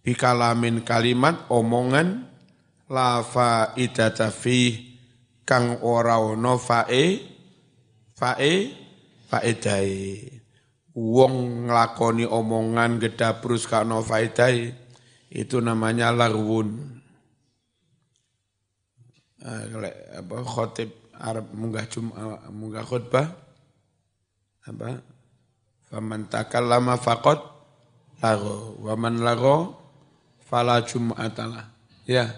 bikalamin 0.07 0.87
kalimat 0.87 1.51
omongan 1.51 2.31
la 2.87 3.27
faidata 3.27 4.31
fi 4.31 4.90
kang 5.49 5.81
ora 5.83 6.21
ono 6.21 6.57
fae 6.61 7.05
fae 8.15 8.55
faedai 9.31 9.95
wong 10.95 11.67
nglakoni 11.71 12.27
omongan 12.27 12.99
gedabrus 12.99 13.65
kano 13.65 14.03
faedai 14.03 14.75
itu 15.31 15.63
namanya 15.63 16.11
larwun. 16.11 16.99
Uh, 19.41 19.65
apa 20.21 20.35
khotib 20.45 20.93
Arab 21.17 21.49
munggah 21.55 21.87
cum 21.89 22.13
munggah 22.53 22.85
khutbah. 22.85 23.31
Apa? 24.67 25.01
Faman 25.89 26.29
takallama 26.29 26.99
faqad 27.01 27.41
lago. 28.21 28.77
Waman 28.85 29.23
lago 29.25 29.79
fala 30.45 30.83
jum'atalah. 30.85 31.73
Ya 32.05 32.37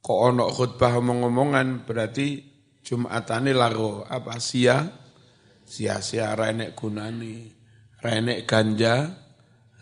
kok 0.00 0.18
ono 0.32 0.48
khutbah 0.48 0.98
omong-omongan 0.98 1.84
berarti 1.84 2.48
Jumatane 2.80 3.52
lago 3.52 4.02
apa? 4.08 4.40
Sia? 4.40 4.88
Sia-sia 5.62 6.34
renek 6.34 6.74
gunani 6.74 7.46
renek 8.00 8.48
ganja 8.48 9.06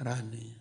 rani 0.03 0.53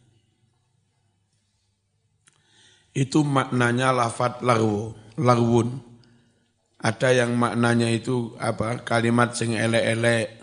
itu 2.96 3.20
maknanya 3.26 3.92
lafat 3.92 4.40
lagu 4.46 4.96
lagwun 5.20 5.88
ada 6.78 7.10
yang 7.10 7.34
maknanya 7.34 7.90
itu 7.90 8.38
apa? 8.38 8.86
Kalimat 8.86 9.34
sing 9.34 9.58
elek-elek. 9.58 10.38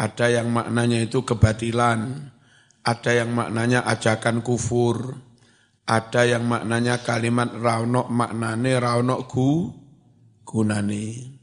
Ada 0.00 0.40
yang 0.40 0.48
maknanya 0.48 1.04
itu 1.04 1.20
kebatilan. 1.20 2.32
Ada 2.80 3.22
yang 3.24 3.36
maknanya 3.36 3.84
ajakan 3.84 4.40
kufur 4.40 5.20
ada 5.90 6.22
yang 6.22 6.46
maknanya 6.46 7.02
kalimat 7.02 7.50
raunok 7.50 8.06
maknane 8.06 8.78
raunok 8.78 9.20
gu 9.26 9.50
gunane. 10.46 11.34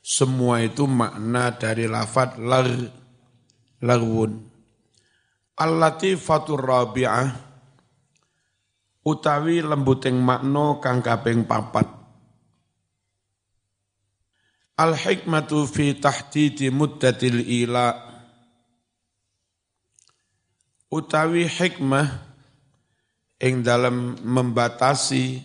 Semua 0.00 0.64
itu 0.64 0.88
makna 0.88 1.52
dari 1.52 1.84
lafat 1.84 2.40
lar 2.40 2.64
larwun. 3.84 4.48
Al-latifatur 5.60 6.62
rabi'ah 6.62 7.28
utawi 9.04 9.60
lembuting 9.60 10.16
makno 10.24 10.80
kang 10.80 11.04
kaping 11.04 11.44
papat. 11.44 11.84
Al-hikmatu 14.76 15.64
fi 15.68 15.96
tahdidi 15.96 16.68
muddatil 16.68 17.40
ila 17.40 17.96
utawi 20.92 21.48
hikmah 21.48 22.25
ing 23.40 23.60
dalam 23.60 24.16
membatasi 24.20 25.40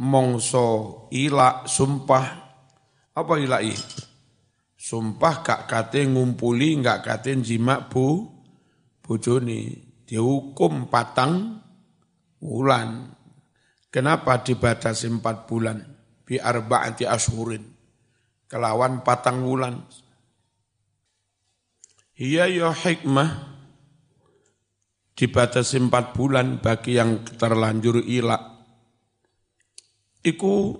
mongso 0.00 0.66
ilak 1.12 1.68
sumpah. 1.68 2.26
Apa 3.18 3.34
ilai 3.42 3.74
sumpah 4.78 5.34
gak 5.42 5.62
kate 5.66 6.06
ngumpuli 6.06 6.78
gak 6.78 7.02
kate 7.02 7.34
jima 7.42 7.82
bu 7.90 8.30
bojone. 9.02 9.90
Dihukum 10.08 10.88
patang 10.88 11.60
bulan 12.40 13.12
kenapa 13.92 14.40
dibatasi 14.40 15.12
empat 15.12 15.44
bulan? 15.44 15.84
Bi 16.24 16.40
arba'ati 16.40 17.04
ashurin. 17.04 17.60
Kelawan 18.48 19.04
patang 19.04 19.44
bulan 19.44 19.76
iya 22.18 22.50
ya 22.50 22.74
hikmah 22.74 23.57
dibatasi 25.18 25.82
empat 25.90 26.14
bulan 26.14 26.62
bagi 26.62 26.94
yang 26.94 27.26
terlanjur 27.26 27.98
ilak. 28.06 28.38
Iku 30.22 30.78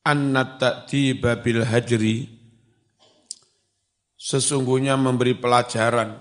annat 0.00 0.56
ta'diba 0.56 1.44
bil 1.44 1.60
hajri 1.68 2.24
sesungguhnya 4.16 4.96
memberi 4.96 5.36
pelajaran 5.36 6.16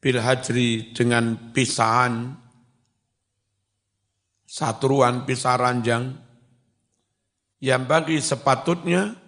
bil 0.00 0.18
hajri 0.24 0.96
dengan 0.96 1.52
pisahan 1.52 2.32
satuan 4.48 5.28
pisah 5.28 5.60
ranjang 5.60 6.16
yang 7.60 7.84
bagi 7.84 8.16
sepatutnya 8.16 9.25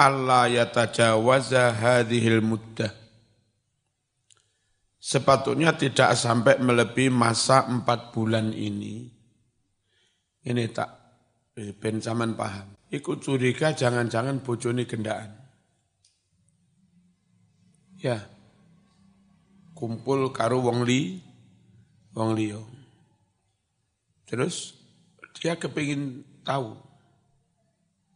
Allah 0.00 0.48
yatajawaza 0.48 1.76
hadhil 1.76 2.40
muddah. 2.40 2.88
Sepatutnya 4.96 5.76
tidak 5.76 6.16
sampai 6.16 6.56
melebihi 6.56 7.12
masa 7.12 7.68
empat 7.68 8.08
bulan 8.16 8.56
ini. 8.56 9.12
Ini 10.40 10.64
tak, 10.72 10.88
ben 11.52 12.00
paham. 12.32 12.80
Ikut 12.88 13.20
curiga 13.20 13.76
jangan-jangan 13.76 14.40
bojone 14.40 14.88
gendaan. 14.88 15.36
Ya, 18.00 18.24
kumpul 19.76 20.32
karo 20.32 20.64
wong 20.64 20.88
li, 20.88 21.20
wong 22.16 22.32
liyo. 22.32 22.64
Terus 24.24 24.80
dia 25.36 25.60
kepingin 25.60 26.24
tahu 26.40 26.72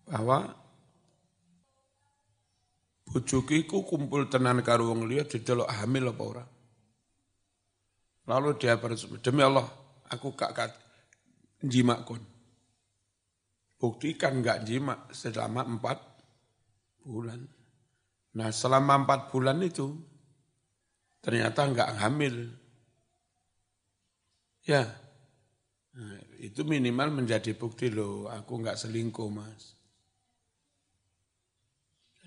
bahwa 0.08 0.63
bojoku 3.14 3.54
iku 3.54 3.86
kumpul 3.86 4.26
tenan 4.26 4.58
karo 4.66 4.90
wong 4.90 5.06
liya 5.06 5.22
didelok 5.22 5.70
hamil 5.70 6.10
apa 6.10 6.22
ora. 6.26 6.44
Lalu 8.26 8.58
dia 8.58 8.74
bersama, 8.74 9.22
demi 9.22 9.46
Allah, 9.46 9.70
aku 10.10 10.34
gak 10.34 10.50
kat 10.50 10.72
jimak 11.62 12.02
kon. 12.02 12.18
Buktikan 13.78 14.42
gak 14.42 14.66
jimak 14.66 15.14
selama 15.14 15.62
empat 15.62 16.02
bulan. 17.06 17.46
Nah 18.34 18.50
selama 18.50 19.06
empat 19.06 19.30
bulan 19.30 19.62
itu, 19.62 19.94
ternyata 21.22 21.70
gak 21.70 22.02
hamil. 22.02 22.50
Ya, 24.64 24.90
nah, 25.92 26.18
itu 26.40 26.64
minimal 26.66 27.12
menjadi 27.14 27.54
bukti 27.54 27.92
loh, 27.92 28.26
aku 28.26 28.58
gak 28.64 28.80
selingkuh 28.80 29.28
mas. 29.30 29.76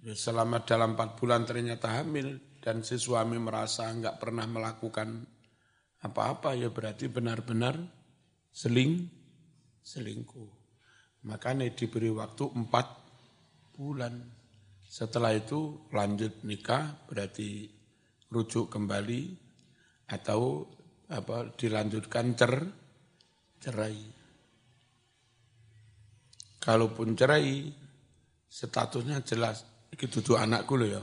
Selama 0.08 0.64
dalam 0.64 0.96
empat 0.96 1.20
bulan 1.20 1.44
ternyata 1.44 2.00
hamil 2.00 2.40
dan 2.64 2.80
si 2.80 2.96
suami 2.96 3.36
merasa 3.36 3.92
enggak 3.92 4.24
pernah 4.24 4.48
melakukan 4.48 5.28
apa-apa 6.00 6.56
ya 6.56 6.72
berarti 6.72 7.12
benar-benar 7.12 7.76
seling 8.48 9.04
selingkuh. 9.84 10.48
Makanya 11.28 11.68
diberi 11.76 12.08
waktu 12.08 12.48
empat 12.48 12.88
bulan. 13.76 14.16
Setelah 14.88 15.36
itu 15.36 15.92
lanjut 15.92 16.40
nikah 16.48 17.04
berarti 17.12 17.68
rujuk 18.32 18.72
kembali 18.72 19.36
atau 20.08 20.64
apa 21.12 21.52
dilanjutkan 21.60 22.32
cer 22.40 22.54
cerai. 23.60 24.00
Kalaupun 26.64 27.12
cerai 27.20 27.68
statusnya 28.48 29.20
jelas 29.28 29.77
iki 29.94 30.06
dudu 30.10 30.36
anakku 30.36 30.76
lho 30.80 30.88
ya. 30.88 31.02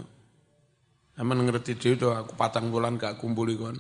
Aman 1.21 1.47
ngerti 1.47 1.79
dhewe 1.79 1.95
to 1.95 2.11
aku 2.11 2.35
patang 2.35 2.75
bulan 2.75 2.99
gak 2.99 3.23
kumpuli 3.23 3.55
kon. 3.55 3.79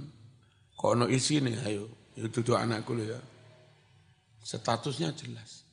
Kok 0.74 0.90
ono 0.94 1.06
nih 1.10 1.54
ayo, 1.66 1.90
itu 2.14 2.28
dudu 2.30 2.54
anakku 2.54 2.94
lho 2.94 3.04
ya. 3.14 3.20
Statusnya 4.44 5.16
jelas. 5.16 5.64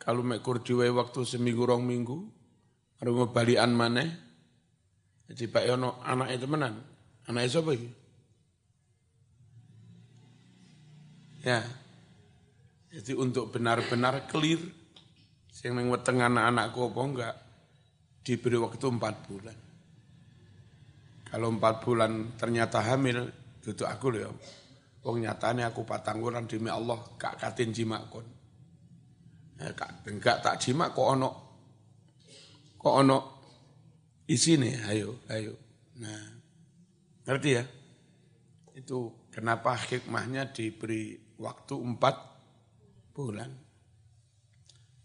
Kalau 0.00 0.24
mek 0.24 0.40
kurdiwe 0.40 0.88
waktu 0.88 1.28
seminggu 1.28 1.68
rong 1.68 1.84
minggu, 1.84 2.24
baru 2.96 3.28
balian 3.28 3.76
mana? 3.76 4.04
Jadi 5.28 5.44
Pak 5.46 5.64
Yono 5.68 6.00
anak 6.02 6.34
itu 6.34 6.48
menan, 6.48 6.80
anak 7.28 7.46
itu 7.46 7.60
apa 7.62 7.72
Ya, 11.40 11.64
jadi 12.92 13.16
untuk 13.16 13.48
benar-benar 13.54 14.28
clear, 14.28 14.60
Sing 15.60 15.76
nang 15.76 15.92
weteng 15.92 16.24
anak-anakku 16.24 16.88
apa 16.88 17.00
enggak 17.04 17.34
diberi 18.24 18.56
waktu 18.56 18.86
empat 18.88 19.14
bulan. 19.28 19.58
Kalau 21.28 21.52
empat 21.52 21.84
bulan 21.84 22.32
ternyata 22.40 22.80
hamil, 22.80 23.28
itu 23.60 23.84
aku 23.84 24.08
loh. 24.08 24.40
Wong 25.04 25.20
nyatane 25.20 25.68
aku 25.68 25.84
patangguran 25.84 26.48
demi 26.48 26.72
Allah 26.72 26.96
gak 27.20 27.36
katin 27.36 27.76
jimak 27.76 28.08
kon. 28.08 28.24
Ya, 29.60 29.76
gak, 29.76 30.08
enggak 30.08 30.40
tak 30.40 30.56
jimak 30.64 30.96
kok 30.96 31.04
ono 31.04 31.30
kok 32.80 32.94
ono 33.04 33.18
isine 34.32 34.80
ayo 34.88 35.20
ayo. 35.28 35.52
Nah, 36.00 36.24
ngerti 37.28 37.50
ya? 37.52 37.64
Itu 38.80 39.28
kenapa 39.28 39.76
hikmahnya 39.76 40.56
diberi 40.56 41.36
waktu 41.36 41.76
empat 41.76 42.16
bulan. 43.12 43.69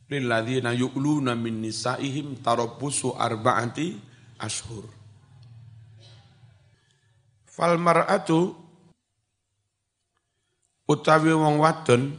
Lilladzina 0.05 0.69
yu'luna 0.69 1.33
min 1.33 1.65
nisaihim 1.65 2.37
tarabbusu 2.45 3.17
arba'ati 3.17 3.97
ashur. 4.37 4.85
Fal 7.49 7.81
mar'atu 7.81 8.53
utawi 10.85 11.33
wong 11.33 11.57
wadon 11.57 12.13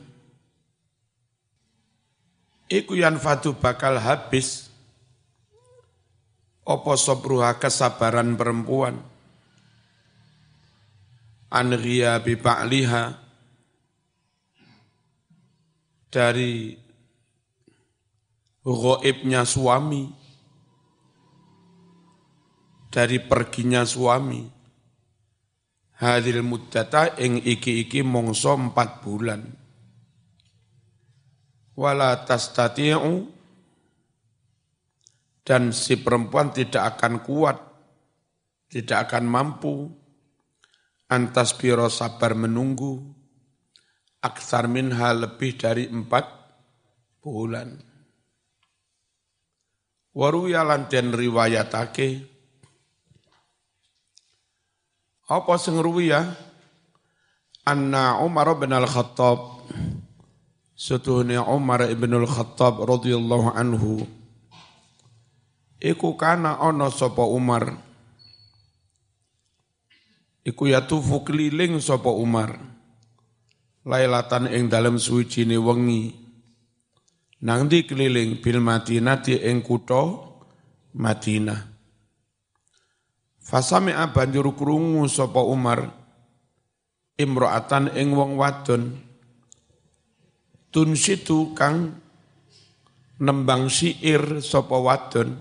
iku 2.66 2.99
yan 2.99 3.22
fatu 3.22 3.55
bakal 3.55 4.03
habis 4.03 4.66
opo 6.66 6.99
sobruha 6.99 7.62
kesabaran 7.62 8.35
perempuan 8.35 8.99
anriya 11.46 12.18
biba'liha 12.18 13.14
dari 16.11 16.75
goibnya 18.66 19.46
suami. 19.46 20.11
Dari 22.90 23.18
perginya 23.22 23.87
suami. 23.87 24.42
Hadil 25.96 26.42
muddata 26.42 27.14
ing 27.16 27.40
iki-iki 27.40 28.02
mongso 28.02 28.59
empat 28.59 29.07
bulan. 29.07 29.40
Wala 31.79 32.26
tastati'u. 32.26 33.37
Dan 35.46 35.70
si 35.70 35.94
perempuan 36.02 36.50
tidak 36.50 36.98
akan 36.98 37.22
kuat, 37.22 37.55
tidak 38.66 39.07
akan 39.07 39.24
mampu. 39.31 39.87
Antas 41.07 41.55
biro 41.55 41.87
sabar 41.87 42.35
menunggu. 42.35 42.98
Aksar 44.26 44.66
minha 44.66 45.14
lebih 45.14 45.55
dari 45.55 45.87
empat 45.87 46.26
bulan. 47.22 47.95
Waruya 50.16 50.64
lan 50.64 50.88
riwayatake 50.88 52.24
apa 55.26 55.59
sing 55.61 55.76
ya? 56.07 56.24
Anna 57.66 58.22
Umar 58.24 58.48
bin 58.57 58.72
Al-Khattab 58.72 59.68
Setuhni 60.72 61.37
Umar 61.37 61.85
bin 61.92 62.16
Al-Khattab 62.16 62.81
radhiyallahu 62.81 63.52
anhu 63.52 64.07
Iku 65.83 66.16
kana 66.16 66.64
ono 66.64 66.88
sapa 66.88 67.26
Umar 67.26 67.76
Iku 70.46 70.70
yatufu 70.72 71.29
keliling 71.29 71.76
sapa 71.83 72.09
Umar 72.09 72.57
Lailatan 73.85 74.48
ing 74.48 74.72
dalem 74.72 74.96
suwijine 74.96 75.61
wengi 75.61 76.25
Nang 77.44 77.68
di 77.68 77.85
keliling 77.85 78.40
bil 78.40 78.64
Madinah 78.64 79.20
ing 79.29 79.61
kutha 79.61 80.09
Madinah. 80.96 81.61
Fasami'a 83.44 84.09
banjur 84.09 84.57
krungu 84.57 85.05
sapa 85.05 85.44
Umar 85.44 85.85
imro'atan 87.20 87.92
ing 87.92 88.16
wong 88.16 88.40
wadon. 88.40 88.96
Tunsitu 90.72 91.53
kang 91.53 91.92
nembang 93.20 93.68
syair 93.68 94.40
sapa 94.40 94.81
wadon. 94.81 95.37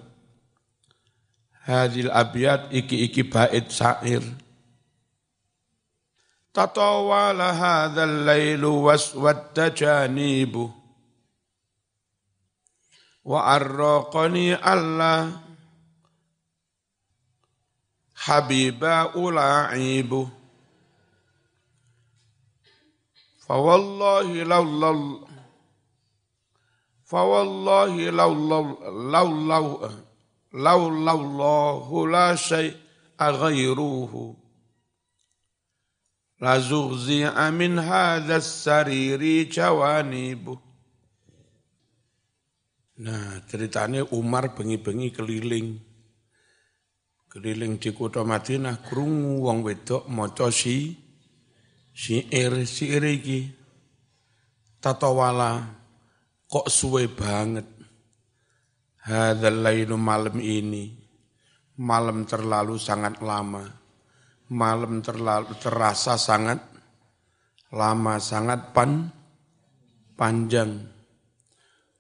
Hadil 1.63 2.11
abiyat 2.11 2.75
iki-iki 2.75 3.23
bait 3.23 3.71
syair. 3.71 4.21
Tatawala 6.51 7.55
hadzal 7.55 8.27
lailu 8.27 8.83
waswadda 8.83 9.71
janibu 9.71 10.84
wa 13.25 13.41
arraqani 13.57 14.53
Allah 14.53 15.33
habiba 18.13 19.17
ula'ibu 19.17 20.29
fawallahi 23.47 24.45
laulal 24.45 25.25
fawallahi 27.09 28.13
laulal 28.13 28.77
laulau 29.13 29.81
laulallahu 30.55 32.07
la 32.07 32.37
syai'a 32.37 33.27
ghairuhu 33.41 34.33
la 36.41 36.59
zughzi'a 36.59 37.51
min 37.51 37.77
hadha 37.77 38.37
sariri 38.41 39.45
jawanibu 39.49 40.57
Nah, 42.95 43.43
ceritanya 43.43 44.07
Umar 44.15 44.55
bengi-bengi 44.55 45.11
keliling. 45.11 45.75
Keliling 47.27 47.75
di 47.75 47.91
kota 47.91 48.23
Madinah 48.23 48.79
krungu 48.87 49.43
wong 49.43 49.67
wedok 49.67 50.07
maca 50.07 50.47
si 50.47 50.95
syair 51.91 52.63
syair 52.63 53.03
iki. 53.03 53.51
Tatawala 54.79 55.75
kok 56.47 56.71
suwe 56.71 57.11
banget. 57.11 57.67
Hadzal 59.03 59.59
lailu 59.59 59.99
malam 59.99 60.39
ini. 60.39 60.95
Malam 61.75 62.23
terlalu 62.23 62.79
sangat 62.79 63.19
lama. 63.19 63.67
Malam 64.55 65.03
terlalu 65.03 65.51
terasa 65.59 66.15
sangat 66.15 66.63
lama 67.75 68.23
sangat 68.23 68.71
pan 68.71 69.11
panjang 70.15 70.94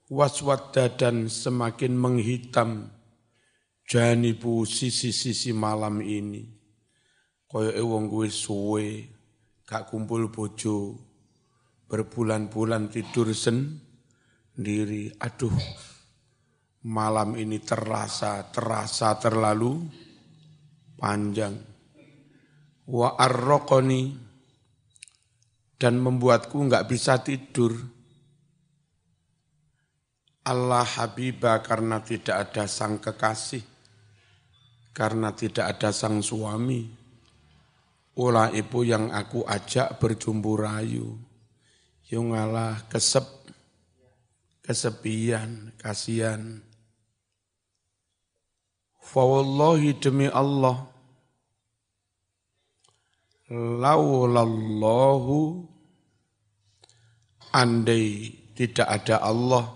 waswadda 0.09 0.93
dan 0.93 1.25
semakin 1.25 1.97
menghitam 1.97 2.93
janibu 3.85 4.65
sisi-sisi 4.65 5.53
malam 5.53 6.01
ini. 6.01 6.45
Kaya 7.45 7.79
wong 7.81 8.09
kuwi 8.11 8.29
suwe 8.29 8.87
gak 9.65 9.89
kumpul 9.89 10.29
bojo 10.29 10.97
berbulan-bulan 11.85 12.89
tidur 12.89 13.31
sendiri 13.31 15.13
aduh 15.21 15.53
malam 16.85 17.37
ini 17.37 17.61
terasa 17.61 18.49
terasa 18.49 19.17
terlalu 19.17 19.85
panjang. 20.99 21.55
Wa 22.85 23.17
arraqani 23.17 24.13
dan 25.81 25.97
membuatku 25.97 26.69
nggak 26.69 26.85
bisa 26.85 27.21
tidur 27.25 27.94
Allah 30.45 30.85
Habibah 30.85 31.65
karena 31.65 32.05
tidak 32.05 32.53
ada 32.53 32.69
sang 32.69 33.01
kekasih 33.01 33.65
karena 34.95 35.35
tidak 35.35 35.75
ada 35.75 35.91
sang 35.91 36.23
suami. 36.23 36.87
Ulah 38.15 38.47
ibu 38.55 38.79
yang 38.87 39.11
aku 39.11 39.43
ajak 39.43 39.99
berjumpa 39.99 40.55
rayu. 40.55 41.19
Yung 42.07 42.31
ngalah 42.31 42.87
kesep, 42.87 43.27
kesepian, 44.63 45.75
kasihan. 45.75 46.63
Fawallahi 49.03 49.99
demi 49.99 50.31
Allah, 50.31 50.87
laulallahu 53.51 55.67
andai 57.51 58.31
tidak 58.55 58.87
ada 58.87 59.21
Allah, 59.21 59.75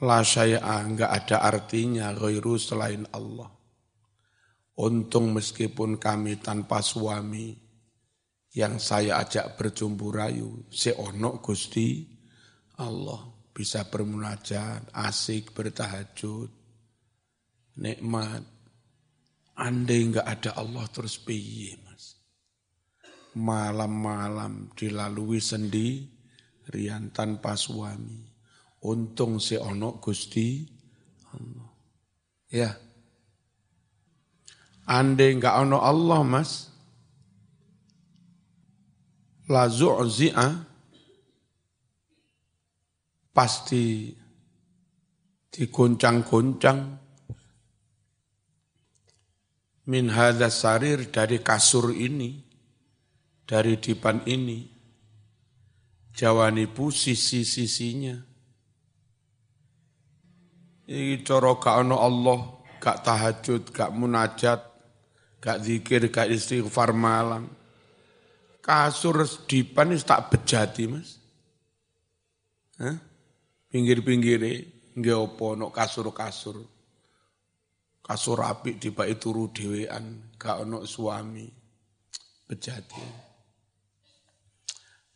La 0.00 0.24
syai'a, 0.24 0.80
enggak 0.80 1.12
ada 1.12 1.44
artinya 1.44 2.16
ghairu 2.16 2.56
selain 2.56 3.04
Allah. 3.12 3.52
Untung 4.80 5.36
meskipun 5.36 6.00
kami 6.00 6.40
tanpa 6.40 6.80
suami, 6.80 7.52
yang 8.56 8.80
saya 8.80 9.20
ajak 9.20 9.60
berjumpa 9.60 10.08
rayu, 10.08 10.64
seonok 10.72 11.44
Gusti 11.44 12.08
Allah 12.80 13.28
bisa 13.52 13.84
bermunajat, 13.92 14.88
asik 14.96 15.52
bertahajud, 15.52 16.48
nikmat. 17.76 18.40
Andai 19.60 20.00
enggak 20.00 20.24
ada 20.24 20.56
Allah 20.56 20.88
terus 20.88 21.20
piye 21.20 21.76
mas? 21.84 22.16
Malam-malam 23.36 24.72
dilalui 24.72 25.44
sendi, 25.44 26.08
rian 26.72 27.12
tanpa 27.12 27.52
suami 27.52 28.29
untung 28.84 29.40
si 29.40 29.56
ono 29.56 30.00
Gusti 30.00 30.64
Allah. 31.32 31.68
Ya. 32.50 32.70
Ande 34.90 35.26
enggak 35.30 35.54
ono 35.60 35.78
Allah, 35.80 36.20
Mas. 36.26 36.70
la 39.50 39.66
zu'zi'a 39.66 40.48
pasti 43.34 44.14
digoncang-goncang 45.50 46.80
min 49.90 50.06
hadha 50.14 50.46
sarir 50.46 51.10
dari 51.10 51.42
kasur 51.42 51.90
ini, 51.90 52.38
dari 53.42 53.74
dipan 53.82 54.22
ini, 54.30 54.70
jawanibu 56.14 56.94
sisi-sisinya. 56.94 58.29
Ini 60.90 61.22
coro 61.22 61.54
gak 61.62 61.86
ono 61.86 62.02
Allah, 62.02 62.40
gak 62.82 63.06
tahajud, 63.06 63.70
gak 63.70 63.94
munajat, 63.94 64.58
gak 65.38 65.62
zikir, 65.62 66.10
gak 66.10 66.26
istighfar 66.26 66.90
malam. 66.90 67.46
Kasur 68.58 69.22
dipan 69.46 69.94
itu 69.94 70.02
tak 70.02 70.34
bejati 70.34 70.90
mas. 70.90 71.22
Pinggir-pinggirnya 73.70 74.66
nggih 74.98 75.14
apa 75.14 75.46
no 75.54 75.70
kasur-kasur. 75.70 76.58
Kasur 78.02 78.42
apik 78.42 78.82
itu 78.82 78.90
turu 79.14 79.54
dhewean, 79.54 80.34
gak 80.34 80.66
ono 80.66 80.82
suami. 80.90 81.46
Bejati. 82.50 83.04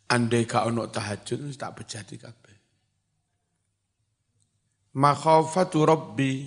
Andai 0.07 0.47
gak 0.47 0.71
ono 0.71 0.87
tahajud 0.87 1.51
tak 1.59 1.83
bejati 1.83 2.15
kabeh. 2.15 2.43
Makhafatu 4.94 5.83
Rabbi 5.83 6.46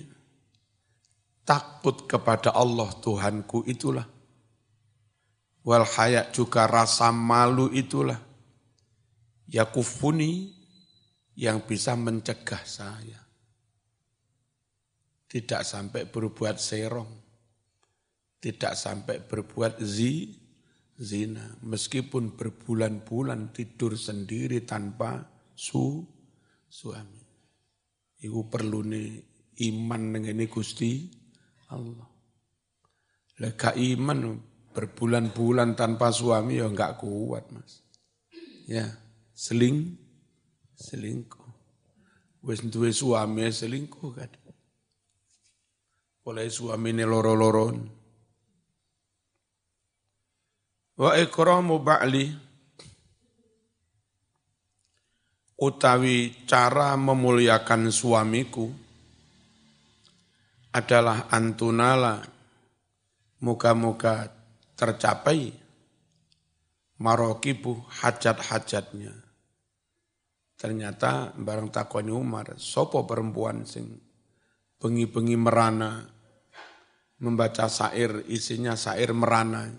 takut 1.44 2.08
kepada 2.08 2.56
Allah 2.56 2.88
Tuhanku 2.96 3.68
itulah. 3.68 4.08
Wal 5.68 5.84
hayak 5.84 6.32
juga 6.32 6.64
rasa 6.64 7.12
malu 7.12 7.68
itulah. 7.76 8.16
Yakufuni 9.52 10.48
yang 11.36 11.60
bisa 11.60 11.92
mencegah 11.92 12.64
saya. 12.64 13.20
Tidak 15.28 15.60
sampai 15.60 16.08
berbuat 16.08 16.56
serong. 16.56 17.12
Tidak 18.40 18.72
sampai 18.72 19.28
berbuat 19.28 19.76
zi, 19.84 20.40
zina. 20.96 21.52
Meskipun 21.60 22.32
berbulan-bulan 22.32 23.52
tidur 23.52 23.92
sendiri 23.92 24.64
tanpa 24.64 25.20
su, 25.52 26.00
suami. 26.64 27.17
Iku 28.18 28.50
nih 28.82 29.22
iman 29.70 30.02
dengan 30.14 30.42
Gusti 30.50 31.06
Allah. 31.70 32.08
Lega 33.38 33.70
iman 33.70 34.18
berbulan-bulan 34.74 35.78
tanpa 35.78 36.10
suami 36.10 36.58
ya 36.58 36.66
enggak 36.66 36.98
kuat 36.98 37.46
mas. 37.54 37.86
Ya, 38.66 38.90
seling, 39.34 39.94
selingkuh. 40.74 41.46
Wis 42.42 42.62
duwe 42.66 42.90
suami 42.90 43.46
selingkuh 43.46 44.10
kan. 44.14 44.30
Oleh 46.26 46.50
suamine 46.50 47.06
loro-loron. 47.06 47.88
Wa 50.98 51.14
ikramu 51.14 51.78
ba'li 51.78 52.47
utawi 55.58 56.46
cara 56.46 56.94
memuliakan 56.94 57.90
suamiku 57.90 58.70
adalah 60.72 61.26
antunala 61.28 62.22
muka-muka 63.42 64.30
tercapai 64.78 65.50
marokibu 67.02 67.82
hajat-hajatnya 68.02 69.28
Ternyata 70.58 71.38
bareng 71.38 71.70
takoni 71.70 72.10
Umar, 72.10 72.58
sopo 72.58 73.06
perempuan 73.06 73.62
sing 73.62 73.94
bengi-bengi 74.82 75.38
merana 75.38 76.02
membaca 77.22 77.70
sair 77.70 78.26
isinya 78.26 78.74
sair 78.74 79.14
merana. 79.14 79.70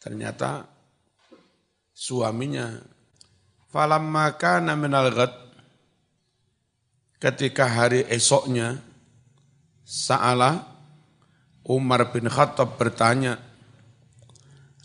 Ternyata 0.00 0.64
suaminya 1.92 2.72
falamma 3.74 4.38
kana 4.38 4.78
minal 4.78 5.10
ketika 7.18 7.66
hari 7.66 8.06
esoknya 8.06 8.78
Sa'ala 9.82 10.62
Umar 11.66 12.14
bin 12.14 12.30
Khattab 12.30 12.78
bertanya 12.78 13.34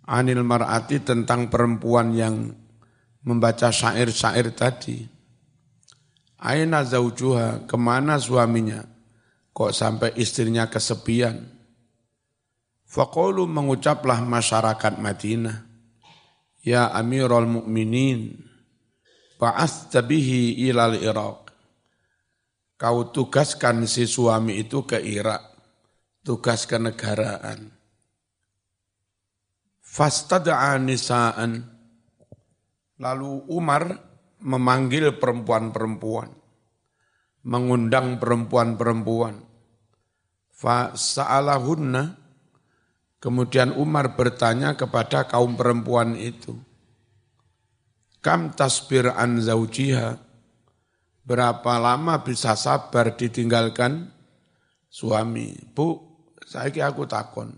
anil 0.10 0.42
mar'ati 0.42 1.06
tentang 1.06 1.54
perempuan 1.54 2.18
yang 2.18 2.50
membaca 3.22 3.70
syair-syair 3.70 4.58
tadi. 4.58 5.06
Aina 6.40 6.82
zaujuha, 6.82 7.70
ke 7.70 7.78
mana 7.78 8.18
suaminya? 8.18 8.82
Kok 9.54 9.72
sampai 9.76 10.16
istrinya 10.18 10.72
kesepian? 10.72 11.36
Faqulu 12.90 13.44
mengucaplah 13.46 14.24
masyarakat 14.24 14.98
Madinah. 14.98 15.68
Ya 16.64 16.92
Amirul 16.96 17.48
Mukminin, 17.48 18.49
ba'athta 19.40 20.04
bihi 20.04 20.68
ilal 20.68 21.00
Iraq. 21.00 21.48
Kau 22.76 23.12
tugaskan 23.12 23.88
si 23.88 24.04
suami 24.08 24.60
itu 24.60 24.84
ke 24.84 25.00
Irak, 25.00 25.42
tugas 26.24 26.68
kenegaraan. 26.68 27.72
Fastada'a 29.84 30.80
nisa'an, 30.80 31.80
Lalu 33.00 33.48
Umar 33.48 33.96
memanggil 34.44 35.16
perempuan-perempuan, 35.16 36.36
mengundang 37.48 38.20
perempuan-perempuan. 38.20 39.40
Fa 40.52 40.92
sa'alahunna, 40.92 42.20
kemudian 43.24 43.72
Umar 43.80 44.20
bertanya 44.20 44.76
kepada 44.76 45.32
kaum 45.32 45.56
perempuan 45.56 46.20
itu, 46.20 46.60
Kam 48.20 48.52
tasbir 48.52 49.16
an 49.16 49.40
zaujiha, 49.40 50.20
berapa 51.24 51.74
lama 51.80 52.20
bisa 52.20 52.52
sabar 52.60 53.16
ditinggalkan 53.16 54.12
suami? 54.92 55.56
Bu, 55.72 55.96
saya 56.44 56.92
aku 56.92 57.08
takon, 57.08 57.56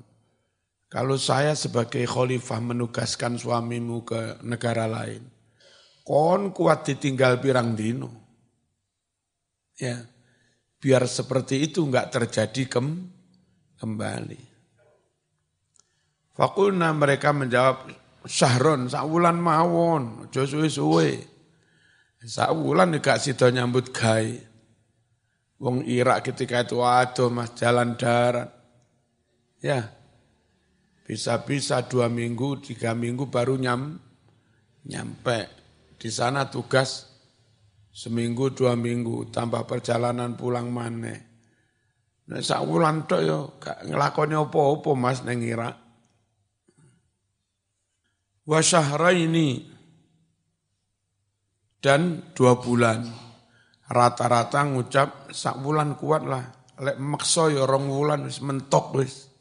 kalau 0.91 1.15
saya 1.15 1.55
sebagai 1.55 2.03
khalifah 2.03 2.59
menugaskan 2.59 3.39
suamimu 3.39 4.03
ke 4.03 4.43
negara 4.43 4.91
lain, 4.91 5.23
kon 6.03 6.51
kuat 6.51 6.83
ditinggal 6.83 7.39
pirang 7.39 7.79
dino. 7.79 8.11
Ya, 9.79 10.03
biar 10.83 11.07
seperti 11.07 11.63
itu 11.63 11.87
enggak 11.87 12.11
terjadi 12.11 12.67
kem, 12.67 13.07
kembali. 13.79 14.43
Fakulna 16.35 16.91
mereka 16.91 17.31
menjawab, 17.31 17.87
Syahron, 18.21 18.85
sakwulan 18.85 19.41
mawon, 19.41 20.29
aja 20.29 20.45
suwe-suwe. 20.45 21.25
Sakwulan 22.21 22.93
gak 23.01 23.17
sida 23.17 23.49
nyambut 23.49 23.89
gai. 23.89 24.37
Wong 25.61 25.85
Irak 25.89 26.29
ketika 26.29 26.65
itu 26.65 26.81
waduh 26.81 27.29
mas 27.33 27.53
jalan 27.57 27.97
darat. 27.97 28.49
Ya, 29.61 29.93
bisa-bisa 31.05 31.85
dua 31.85 32.09
minggu, 32.09 32.61
tiga 32.61 32.97
minggu 32.97 33.29
baru 33.29 33.57
nyam, 33.57 33.97
nyampe. 34.85 35.49
Di 36.01 36.09
sana 36.09 36.49
tugas 36.49 37.09
seminggu, 37.93 38.53
dua 38.57 38.73
minggu, 38.73 39.29
tambah 39.29 39.65
perjalanan 39.69 40.33
pulang 40.33 40.69
mana. 40.73 41.13
Nah, 42.31 42.41
sak 42.41 42.63
wulan 42.63 43.09
tok 43.09 43.21
yo 43.25 43.57
gak 43.57 43.81
apa-apa 43.83 44.91
Mas 44.93 45.25
neng 45.25 45.41
Irak. 45.41 45.80
Wa 48.51 48.59
ini 49.15 49.63
dan 51.79 52.35
dua 52.35 52.59
bulan. 52.59 53.07
Rata-rata 53.87 54.67
ngucap 54.67 55.31
sak 55.31 55.63
bulan 55.63 55.95
kuat 55.95 56.27
lah. 56.27 56.51
Lek 56.83 56.99
makso 56.99 57.47
ya 57.47 57.63
rong 57.63 57.87
wulan 57.87 58.27
wis 58.27 58.43
mentok 58.43 58.91
wis. 58.99 59.31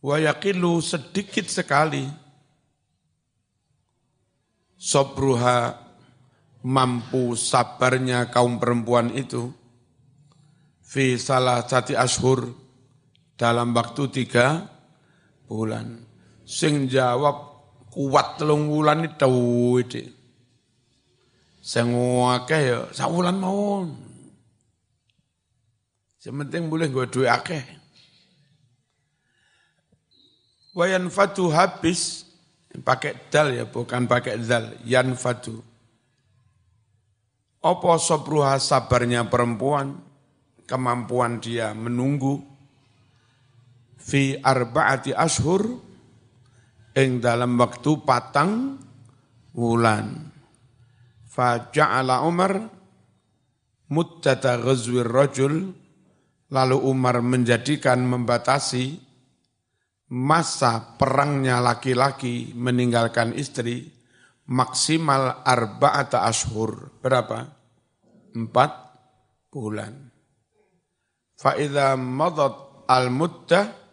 Wa 0.00 0.16
yaqilu 0.16 0.80
sedikit 0.80 1.44
sekali. 1.44 2.08
Sobruha 4.80 5.84
mampu 6.64 7.36
sabarnya 7.36 8.32
kaum 8.32 8.56
perempuan 8.56 9.12
itu. 9.12 9.52
Fi 10.80 11.20
salah 11.20 11.60
sati 11.68 11.92
ashur 11.92 12.56
dalam 13.36 13.76
waktu 13.76 14.08
tiga 14.08 14.64
bulan 15.44 16.13
sing 16.44 16.86
jawab 16.86 17.64
kuat 17.88 18.40
telung 18.40 18.68
bulan 18.68 19.04
itu 19.04 19.34
itu 19.80 20.02
sing 21.64 21.90
ya 22.48 22.88
sak 22.92 23.08
wulan 23.08 23.40
Sementing 26.24 26.72
boleh 26.72 26.88
gue 26.88 27.04
duit 27.04 27.28
akeh 27.28 27.60
Wayan 30.72 31.12
fatu 31.12 31.52
habis 31.52 32.24
Pakai 32.82 33.30
dal 33.30 33.54
ya, 33.54 33.64
bukan 33.70 34.10
pakai 34.10 34.42
dal. 34.42 34.74
Yanfadu. 34.82 35.62
Apa 37.62 37.96
sobruha 38.02 38.58
sabarnya 38.58 39.30
perempuan, 39.30 40.02
kemampuan 40.66 41.38
dia 41.38 41.70
menunggu, 41.70 42.42
fi 43.94 44.36
arba'ati 44.42 45.14
ashur, 45.14 45.64
ing 46.94 47.18
dalam 47.18 47.58
waktu 47.58 47.90
patang 48.06 48.78
wulan. 49.54 50.30
Faja'ala 51.26 52.22
Umar 52.22 52.62
muddata 53.90 54.54
ghazwir 54.62 55.06
rajul 55.06 55.74
lalu 56.54 56.76
Umar 56.78 57.18
menjadikan 57.18 58.06
membatasi 58.06 59.02
masa 60.14 60.94
perangnya 60.94 61.58
laki-laki 61.58 62.54
meninggalkan 62.54 63.34
istri 63.34 63.90
maksimal 64.46 65.42
arba'ata 65.42 66.22
ashur. 66.22 66.94
Berapa? 67.02 67.50
Empat 68.34 68.72
bulan. 69.50 70.10
Fa'idha 71.34 71.98
madat 71.98 72.86
al-muddah 72.86 73.83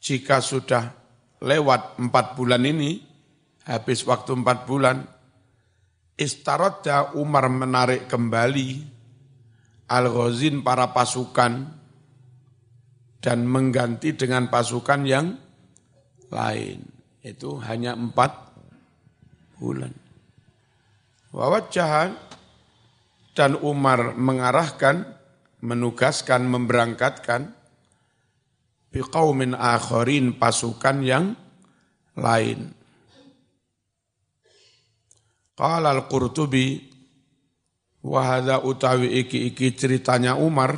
jika 0.00 0.40
sudah 0.40 0.96
lewat 1.44 2.00
empat 2.00 2.34
bulan 2.34 2.64
ini, 2.64 3.04
habis 3.68 4.00
waktu 4.08 4.32
empat 4.32 4.64
bulan, 4.64 5.04
istarodda 6.16 7.16
Umar 7.20 7.52
menarik 7.52 8.08
kembali 8.08 9.00
Al-Ghazin 9.92 10.64
para 10.64 10.96
pasukan 10.96 11.52
dan 13.20 13.38
mengganti 13.44 14.16
dengan 14.16 14.48
pasukan 14.48 15.04
yang 15.04 15.36
lain. 16.32 16.80
Itu 17.20 17.60
hanya 17.60 17.92
empat 17.92 18.32
bulan. 19.60 19.92
Wawajahan 21.30 22.16
dan 23.36 23.60
Umar 23.60 24.16
mengarahkan, 24.16 25.04
menugaskan, 25.60 26.48
memberangkatkan 26.48 27.59
biqaumin 28.90 29.54
akharin 29.54 30.34
pasukan 30.34 31.02
yang 31.02 31.24
lain. 32.18 32.74
Qala 35.54 35.94
al-Qurtubi 35.94 36.90
wa 38.02 38.20
hadza 38.24 38.64
utawi 38.64 39.22
iki-iki 39.24 39.76
ceritanya 39.76 40.34
Umar 40.34 40.72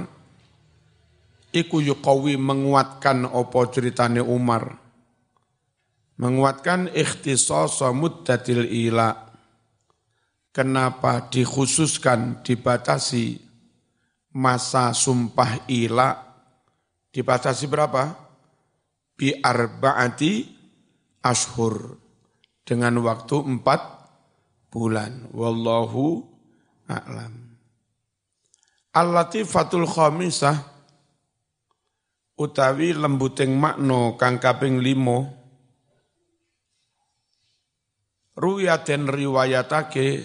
iku 1.54 1.78
yuqawi 1.78 2.36
menguatkan 2.36 3.28
opo 3.28 3.64
ceritane 3.72 4.20
Umar? 4.20 4.80
Menguatkan 6.20 6.92
ikhtisas 6.92 7.80
muddatil 7.94 8.68
ila. 8.68 9.32
Kenapa 10.52 11.32
dikhususkan 11.32 12.44
dibatasi 12.44 13.40
masa 14.36 14.92
sumpah 14.92 15.64
ila 15.64 16.31
dibatasi 17.12 17.68
berapa 17.68 18.16
bi 19.14 19.36
arbaati 19.38 20.48
ashur 21.22 22.00
dengan 22.64 22.98
waktu 23.04 23.36
empat 23.36 23.80
bulan. 24.72 25.28
Wallahu 25.36 26.24
a'lam. 26.88 27.32
Al-latifatul 28.92 29.88
khamisah 29.88 30.56
utawi 32.36 32.92
lembuting 32.96 33.56
makno 33.56 34.16
kang 34.20 34.40
kaping 34.40 34.80
ruyaten 38.36 39.08
riwayatake 39.08 40.24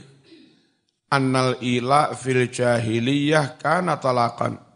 annal 1.11 1.59
ila 1.63 2.15
fil 2.15 2.47
jahiliyah 2.47 3.59
kana 3.59 3.99
talakan 3.99 4.66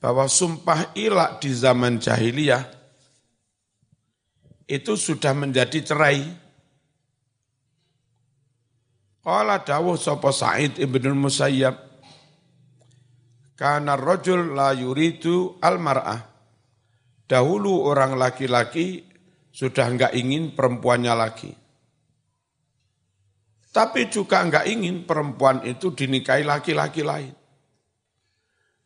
bahwa 0.00 0.24
sumpah 0.26 0.96
ila 0.96 1.36
di 1.36 1.52
zaman 1.52 2.00
jahiliyah 2.00 2.64
itu 4.66 4.96
sudah 4.96 5.36
menjadi 5.36 5.84
cerai 5.84 6.48
Qala 9.20 9.60
dawuh 9.60 10.00
sapa 10.00 10.32
Sa'id 10.32 10.80
ibn 10.80 11.12
Musayyab 11.12 11.90
Kana 13.60 13.92
rajul 13.92 14.56
la 14.56 14.72
yuridu 14.72 15.60
al-mar'ah. 15.60 16.32
Dahulu 17.28 17.84
orang 17.84 18.16
laki-laki 18.16 19.04
sudah 19.52 19.84
enggak 19.84 20.16
ingin 20.16 20.56
perempuannya 20.56 21.12
lagi. 21.12 21.52
Tapi 23.68 24.08
juga 24.08 24.40
enggak 24.40 24.64
ingin 24.64 25.04
perempuan 25.04 25.60
itu 25.68 25.92
dinikahi 25.92 26.40
laki-laki 26.40 27.04
lain. 27.04 27.36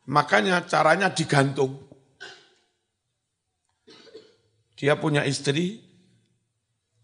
Makanya 0.05 0.61
caranya 0.69 1.09
digantung. 1.09 1.81
Dia 4.75 4.99
punya 4.99 5.23
istri, 5.25 5.81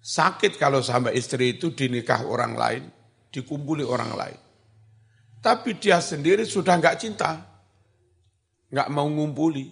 sakit 0.04 0.60
kalau 0.60 0.84
sampai 0.84 1.18
istri 1.18 1.58
itu 1.58 1.72
dinikah 1.72 2.28
orang 2.28 2.54
lain 2.54 2.84
dikumpuli 3.32 3.82
orang 3.82 4.12
lain. 4.14 4.40
Tapi 5.42 5.80
dia 5.82 5.98
sendiri 5.98 6.46
sudah 6.46 6.78
nggak 6.78 6.98
cinta, 7.02 7.42
nggak 8.70 8.92
mau 8.94 9.08
ngumpuli. 9.10 9.72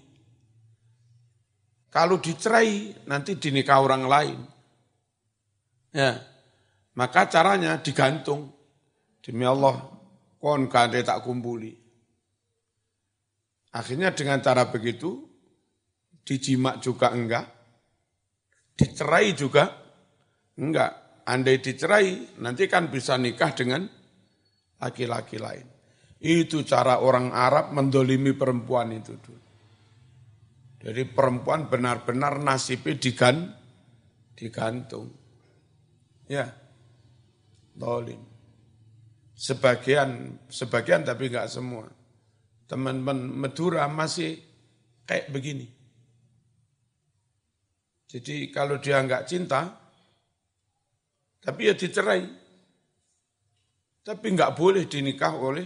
Kalau 1.91 2.17
dicerai 2.17 3.05
nanti 3.05 3.37
dinikah 3.37 3.77
orang 3.77 4.03
lain. 4.09 4.39
Ya, 5.93 6.21
maka 6.97 7.29
caranya 7.29 7.77
digantung. 7.81 8.53
Demi 9.19 9.45
Allah, 9.45 9.77
kon 10.39 10.69
tak 10.71 11.21
kumpuli. 11.21 11.88
Akhirnya 13.75 14.13
dengan 14.15 14.41
cara 14.41 14.69
begitu, 14.69 15.25
dijimak 16.25 16.81
juga 16.81 17.13
enggak, 17.13 17.45
dicerai 18.73 19.29
juga 19.37 19.69
enggak 20.57 21.09
andai 21.29 21.61
dicerai, 21.61 22.41
nanti 22.41 22.65
kan 22.65 22.89
bisa 22.89 23.13
nikah 23.21 23.53
dengan 23.53 23.85
laki-laki 24.81 25.37
lain. 25.37 25.67
Itu 26.19 26.65
cara 26.65 26.99
orang 26.99 27.31
Arab 27.31 27.71
mendolimi 27.71 28.33
perempuan 28.33 28.89
itu. 28.91 29.13
Jadi 30.79 31.03
perempuan 31.05 31.69
benar-benar 31.69 32.41
nasibnya 32.41 32.97
digan, 32.97 33.37
digantung. 34.33 35.13
Ya, 36.25 36.49
dolim. 37.77 38.19
Sebagian, 39.39 40.35
sebagian 40.51 41.07
tapi 41.07 41.31
enggak 41.31 41.47
semua. 41.47 41.87
Teman-teman 42.69 43.33
Madura 43.33 43.89
masih 43.89 44.37
kayak 45.09 45.33
begini. 45.33 45.65
Jadi 48.05 48.53
kalau 48.53 48.77
dia 48.77 49.01
enggak 49.01 49.25
cinta, 49.25 49.73
tapi 51.41 51.65
ya 51.65 51.73
dicerai. 51.73 52.25
Tapi 54.05 54.25
nggak 54.33 54.53
boleh 54.53 54.85
dinikah 54.85 55.33
oleh 55.33 55.65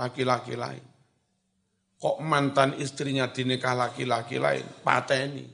laki-laki 0.00 0.56
lain. 0.56 0.84
Kok 2.00 2.16
mantan 2.24 2.80
istrinya 2.80 3.28
dinikah 3.28 3.76
laki-laki 3.76 4.40
lain? 4.40 4.64
Pateni. 4.80 5.44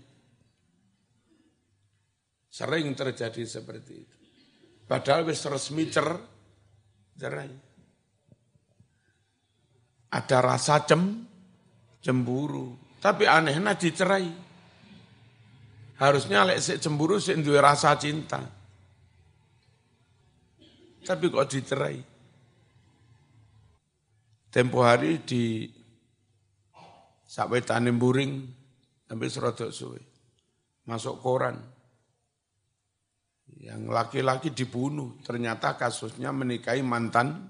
Sering 2.46 2.94
terjadi 2.94 3.42
seperti 3.42 3.94
itu. 3.98 4.16
Padahal 4.86 5.26
wis 5.26 5.42
resmi 5.42 5.90
cer, 5.90 6.06
cerai. 7.18 7.65
Ada 10.10 10.38
rasa 10.42 10.82
cem, 10.86 11.26
cemburu. 12.02 12.76
Tapi 13.02 13.26
anehnya 13.26 13.74
dicerai. 13.74 14.28
Harusnya 15.96 16.44
lek 16.44 16.60
cemburu 16.60 17.16
sih 17.16 17.38
rasa 17.56 17.96
cinta. 17.96 18.42
Tapi 21.06 21.24
kok 21.30 21.46
dicerai? 21.46 21.98
Tempo 24.50 24.82
hari 24.82 25.22
di 25.22 25.70
Sakwetane 27.26 27.94
Buring 27.94 28.32
sampai 29.06 29.28
serodok 29.30 29.70
suwe. 29.70 30.02
Masuk 30.90 31.22
koran. 31.22 31.54
Yang 33.62 33.82
laki-laki 33.88 34.50
dibunuh, 34.50 35.22
ternyata 35.22 35.78
kasusnya 35.78 36.34
menikahi 36.34 36.82
mantan 36.82 37.46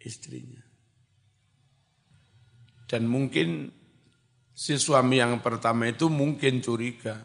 istrinya. 0.00 0.63
Dan 2.84 3.08
mungkin 3.08 3.72
si 4.52 4.76
suami 4.76 5.18
yang 5.18 5.40
pertama 5.40 5.88
itu 5.88 6.12
mungkin 6.12 6.60
curiga. 6.60 7.16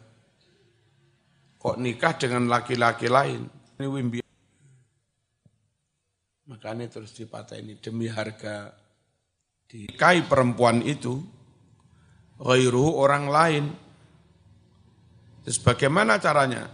Kok 1.60 1.76
nikah 1.76 2.16
dengan 2.16 2.48
laki-laki 2.48 3.12
lain? 3.12 3.44
Ini 3.76 3.88
wimbi. 3.88 4.20
Makanya 6.48 6.90
terus 6.90 7.14
ini 7.20 7.78
demi 7.78 8.10
harga 8.10 8.74
dikai 9.70 10.26
perempuan 10.26 10.82
itu, 10.82 11.22
ghairuhu 12.42 12.98
orang 12.98 13.26
lain, 13.30 13.66
Terus 15.50 15.66
bagaimana 15.66 16.22
caranya? 16.22 16.70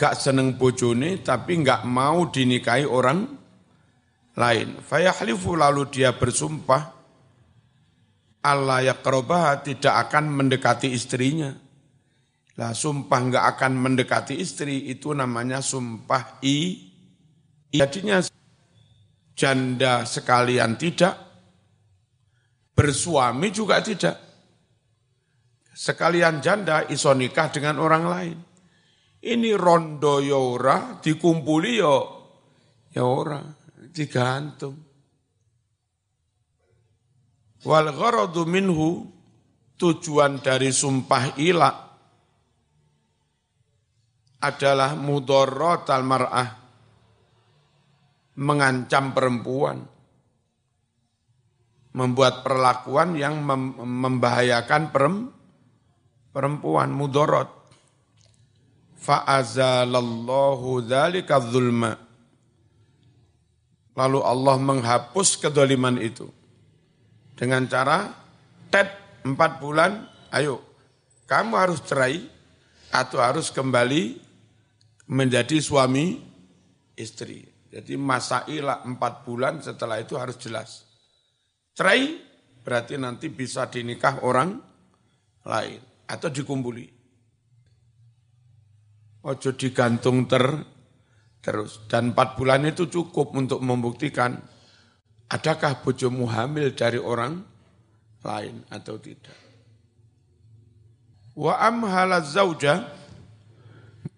Gak 0.00 0.16
seneng 0.16 0.56
bojone 0.56 1.20
tapi 1.20 1.60
gak 1.60 1.84
mau 1.84 2.24
dinikahi 2.32 2.88
orang 2.88 3.28
lain. 4.32 4.80
Fayahlifu 4.80 5.52
lalu 5.52 5.92
dia 5.92 6.16
bersumpah 6.16 7.01
Allah 8.42 8.82
yakrobah 8.90 9.62
tidak 9.62 10.10
akan 10.10 10.26
mendekati 10.34 10.90
istrinya. 10.90 11.54
Lah 12.58 12.74
sumpah 12.76 13.20
nggak 13.22 13.44
akan 13.56 13.72
mendekati 13.80 14.36
istri 14.36 14.90
itu 14.90 15.14
namanya 15.14 15.62
sumpah 15.64 16.42
i. 16.44 16.90
Jadinya 17.72 18.20
janda 19.32 20.04
sekalian 20.04 20.76
tidak, 20.76 21.16
bersuami 22.76 23.48
juga 23.48 23.80
tidak. 23.80 24.20
Sekalian 25.72 26.44
janda 26.44 26.84
iso 26.92 27.16
nikah 27.16 27.48
dengan 27.48 27.80
orang 27.80 28.04
lain. 28.04 28.38
Ini 29.22 29.54
rondo 29.54 30.18
yora 30.18 30.98
ya 30.98 31.00
dikumpuli 31.00 31.78
yo 31.78 31.96
ya, 32.90 33.00
ya 33.00 33.04
ora, 33.06 33.40
digantung. 33.94 34.91
Wal 37.62 37.94
gharadu 37.94 38.42
minhu 38.42 39.06
tujuan 39.78 40.42
dari 40.42 40.74
sumpah 40.74 41.38
ilak 41.38 41.76
adalah 44.42 44.98
al 44.98 46.02
mar'ah 46.02 46.48
mengancam 48.34 49.14
perempuan 49.14 49.78
membuat 51.94 52.42
perlakuan 52.42 53.14
yang 53.14 53.38
membahayakan 53.78 54.90
perempuan 56.34 56.90
mudorot 56.90 57.46
fa'azalallahu 58.98 60.82
dzalika 60.82 61.38
dzulma. 61.38 61.94
Lalu 63.92 64.18
Allah 64.24 64.56
menghapus 64.56 65.36
kedoliman 65.36 66.00
itu 66.00 66.41
dengan 67.36 67.64
cara 67.66 68.12
tet 68.68 68.88
empat 69.24 69.62
bulan, 69.62 70.06
ayo 70.34 70.60
kamu 71.28 71.54
harus 71.56 71.80
cerai 71.84 72.20
atau 72.92 73.18
harus 73.24 73.48
kembali 73.48 74.20
menjadi 75.08 75.56
suami 75.60 76.20
istri. 76.96 77.48
Jadi 77.72 77.96
masa 77.96 78.44
ilah 78.52 78.84
empat 78.84 79.24
bulan 79.24 79.64
setelah 79.64 79.96
itu 79.96 80.20
harus 80.20 80.36
jelas. 80.36 80.84
Cerai 81.72 82.20
berarti 82.60 83.00
nanti 83.00 83.32
bisa 83.32 83.64
dinikah 83.72 84.20
orang 84.28 84.60
lain 85.48 85.80
atau 86.04 86.28
dikumpuli. 86.28 86.86
Ojo 89.24 89.50
digantung 89.56 90.28
ter 90.28 90.44
terus 91.42 91.88
dan 91.88 92.12
empat 92.12 92.36
bulan 92.36 92.68
itu 92.68 92.86
cukup 92.92 93.34
untuk 93.34 93.64
membuktikan 93.64 94.36
Adakah 95.32 95.80
bojomu 95.80 96.28
hamil 96.28 96.76
dari 96.76 97.00
orang 97.00 97.40
lain 98.20 98.68
atau 98.68 99.00
tidak? 99.00 99.32
Wa 101.32 101.56
amhala 101.64 102.20
zauja 102.20 102.84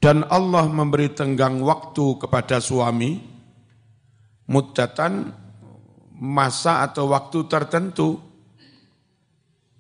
dan 0.03 0.27
Allah 0.27 0.67
memberi 0.67 1.15
tenggang 1.15 1.63
waktu 1.63 2.19
kepada 2.19 2.59
suami 2.59 3.23
muddatan 4.51 5.31
masa 6.19 6.83
atau 6.83 7.15
waktu 7.15 7.47
tertentu 7.47 8.19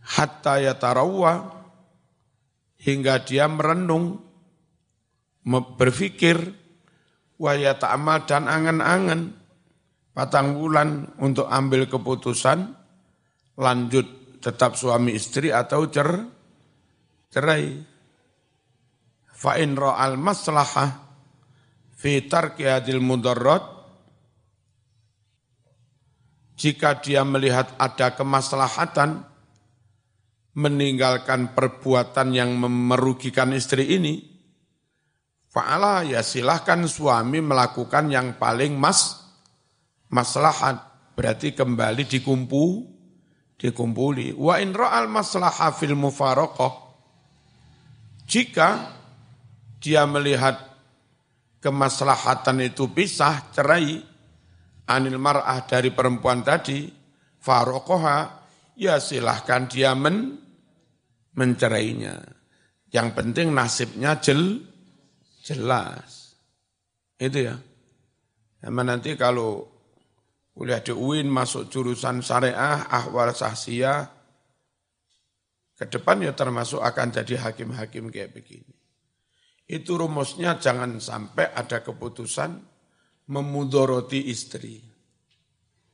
hatta 0.07 0.63
yatarawwa 0.63 1.51
hingga 2.79 3.19
dia 3.27 3.51
merenung 3.51 4.23
berpikir 5.77 6.37
wa 7.37 7.53
yata'amal 7.59 8.23
dan 8.25 8.47
angan-angan 8.47 9.44
patang 10.15 10.55
bulan 10.55 11.19
untuk 11.19 11.51
ambil 11.51 11.91
keputusan 11.91 12.71
lanjut 13.59 14.39
tetap 14.39 14.79
suami 14.79 15.19
istri 15.19 15.51
atau 15.51 15.91
cer 15.91 16.09
cerai. 17.35 17.83
Fa 19.35 19.59
in 19.59 19.75
ra'al 19.75 20.15
maslahah 20.15 20.95
fi 21.99 22.25
tarki 22.31 22.65
hadil 22.65 23.03
mudarrat 23.03 23.75
jika 26.55 27.03
dia 27.03 27.27
melihat 27.27 27.75
ada 27.83 28.15
kemaslahatan 28.15 29.27
meninggalkan 30.55 31.51
perbuatan 31.51 32.31
yang 32.31 32.55
merugikan 32.63 33.51
istri 33.51 33.99
ini, 33.99 34.23
fa'ala 35.51 36.07
ya 36.07 36.23
silahkan 36.23 36.87
suami 36.87 37.43
melakukan 37.43 38.07
yang 38.07 38.39
paling 38.39 38.79
mas 38.79 39.24
maslahat 40.15 40.79
berarti 41.19 41.51
kembali 41.51 42.07
dikumpu 42.07 42.87
dikumpuli. 43.59 44.31
Wa 44.39 44.63
in 44.63 44.71
ra'al 44.71 45.11
maslaha 45.11 45.75
fil 45.75 45.99
mufaraqah. 45.99 46.73
Jika 48.25 48.69
dia 49.83 50.07
melihat 50.07 50.57
kemaslahatan 51.61 52.65
itu 52.65 52.89
pisah 52.95 53.53
cerai 53.53 54.01
anil 54.89 55.21
mar'ah 55.21 55.65
dari 55.69 55.93
perempuan 55.93 56.41
tadi 56.41 56.89
farokoha 57.41 58.45
ya 58.81 58.97
silahkan 58.97 59.69
dia 59.69 59.93
men, 59.93 60.41
mencerainya. 61.37 62.17
Yang 62.95 63.09
penting 63.13 63.51
nasibnya 63.51 64.23
jel, 64.23 64.63
jelas. 65.43 66.39
Itu 67.19 67.51
ya. 67.51 67.57
Sama 68.63 68.81
nanti 68.87 69.19
kalau 69.19 69.74
kuliah 70.55 70.79
di 70.79 70.95
UIN 70.95 71.27
masuk 71.27 71.67
jurusan 71.67 72.23
syariah, 72.23 72.87
ahwal 72.87 73.35
sahsiyah, 73.35 74.07
ke 75.75 75.91
depan 75.91 76.23
ya 76.23 76.31
termasuk 76.31 76.79
akan 76.79 77.11
jadi 77.11 77.51
hakim-hakim 77.51 78.07
kayak 78.15 78.31
begini. 78.31 78.71
Itu 79.67 79.99
rumusnya 79.99 80.63
jangan 80.63 81.03
sampai 81.03 81.51
ada 81.51 81.83
keputusan 81.83 82.63
memudoroti 83.27 84.31
istri. 84.31 84.79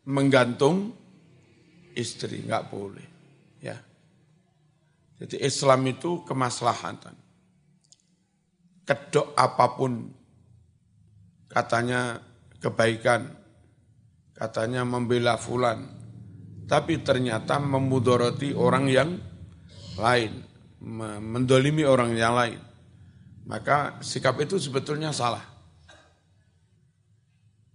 Menggantung 0.04 0.92
istri, 1.96 2.44
nggak 2.44 2.68
boleh. 2.68 3.08
Ya. 3.64 3.80
Jadi 5.16 5.40
Islam 5.40 5.80
itu 5.88 6.20
kemaslahatan. 6.28 7.16
Kedok 8.84 9.32
apa 9.38 9.66
pun 9.78 10.12
katanya 11.48 12.20
kebaikan, 12.60 13.39
katanya 14.40 14.88
membela 14.88 15.36
fulan, 15.36 15.84
tapi 16.64 17.04
ternyata 17.04 17.60
memudoroti 17.60 18.56
orang 18.56 18.88
yang 18.88 19.20
lain, 20.00 20.32
mendolimi 21.20 21.84
orang 21.84 22.16
yang 22.16 22.32
lain. 22.32 22.56
Maka 23.44 24.00
sikap 24.00 24.40
itu 24.40 24.56
sebetulnya 24.56 25.12
salah. 25.12 25.44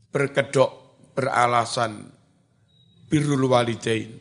Berkedok, 0.09 0.97
beralasan, 1.13 2.09
birrul 3.13 3.45
walidain. 3.45 4.17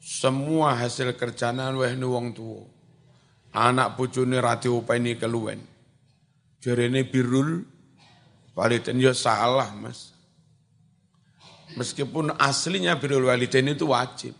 Semua 0.00 0.80
hasil 0.80 1.12
kerjaan 1.12 1.60
weh 1.76 1.92
wong 2.00 2.32
tua. 2.32 2.64
Anak 3.52 4.00
bojone 4.00 4.40
rati 4.40 4.72
upeni 4.72 5.20
keluwen. 5.20 5.60
Jarene 6.62 7.04
birrul 7.04 7.68
walidain 8.56 8.96
ya 8.96 9.12
salah, 9.12 9.68
Mas. 9.76 10.13
Meskipun 11.74 12.38
aslinya 12.38 12.94
birrul 12.98 13.26
walidain 13.26 13.66
itu 13.66 13.90
wajib. 13.90 14.34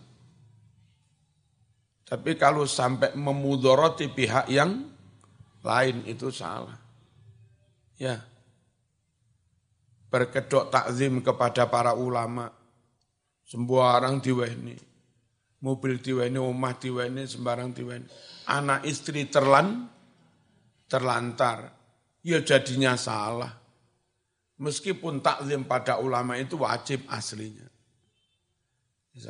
Tapi 2.05 2.37
kalau 2.37 2.69
sampai 2.69 3.17
memudoroti 3.17 4.07
pihak 4.07 4.47
yang 4.47 4.87
lain 5.65 6.05
itu 6.05 6.29
salah. 6.29 6.77
Ya. 7.97 8.21
Berkedok 10.07 10.69
takzim 10.69 11.19
kepada 11.25 11.65
para 11.67 11.97
ulama. 11.97 12.47
Sembarang 13.45 14.21
diweni. 14.21 14.77
Mobil 15.65 15.97
diweni, 15.97 16.37
rumah 16.37 16.77
diweni, 16.77 17.25
sembarang 17.25 17.73
diweni. 17.73 18.05
Anak 18.53 18.85
istri 18.85 19.25
terlan, 19.25 19.89
terlantar. 20.85 21.73
Ya 22.21 22.37
jadinya 22.45 22.93
salah. 22.93 23.64
Meskipun 24.55 25.19
taklim 25.19 25.67
pada 25.67 25.99
ulama 25.99 26.39
itu 26.39 26.55
wajib 26.55 27.03
aslinya. 27.11 27.67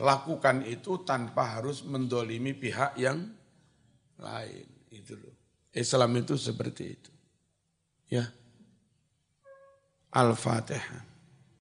Lakukan 0.01 0.65
itu 0.65 1.01
tanpa 1.05 1.57
harus 1.57 1.85
mendolimi 1.85 2.57
pihak 2.57 2.97
yang 2.97 3.21
lain. 4.17 4.65
Itu 4.89 5.13
loh. 5.17 5.33
Islam 5.73 6.17
itu 6.17 6.33
seperti 6.37 6.83
itu. 6.97 7.11
Ya. 8.09 8.25
Al-Fatihah. 10.09 11.04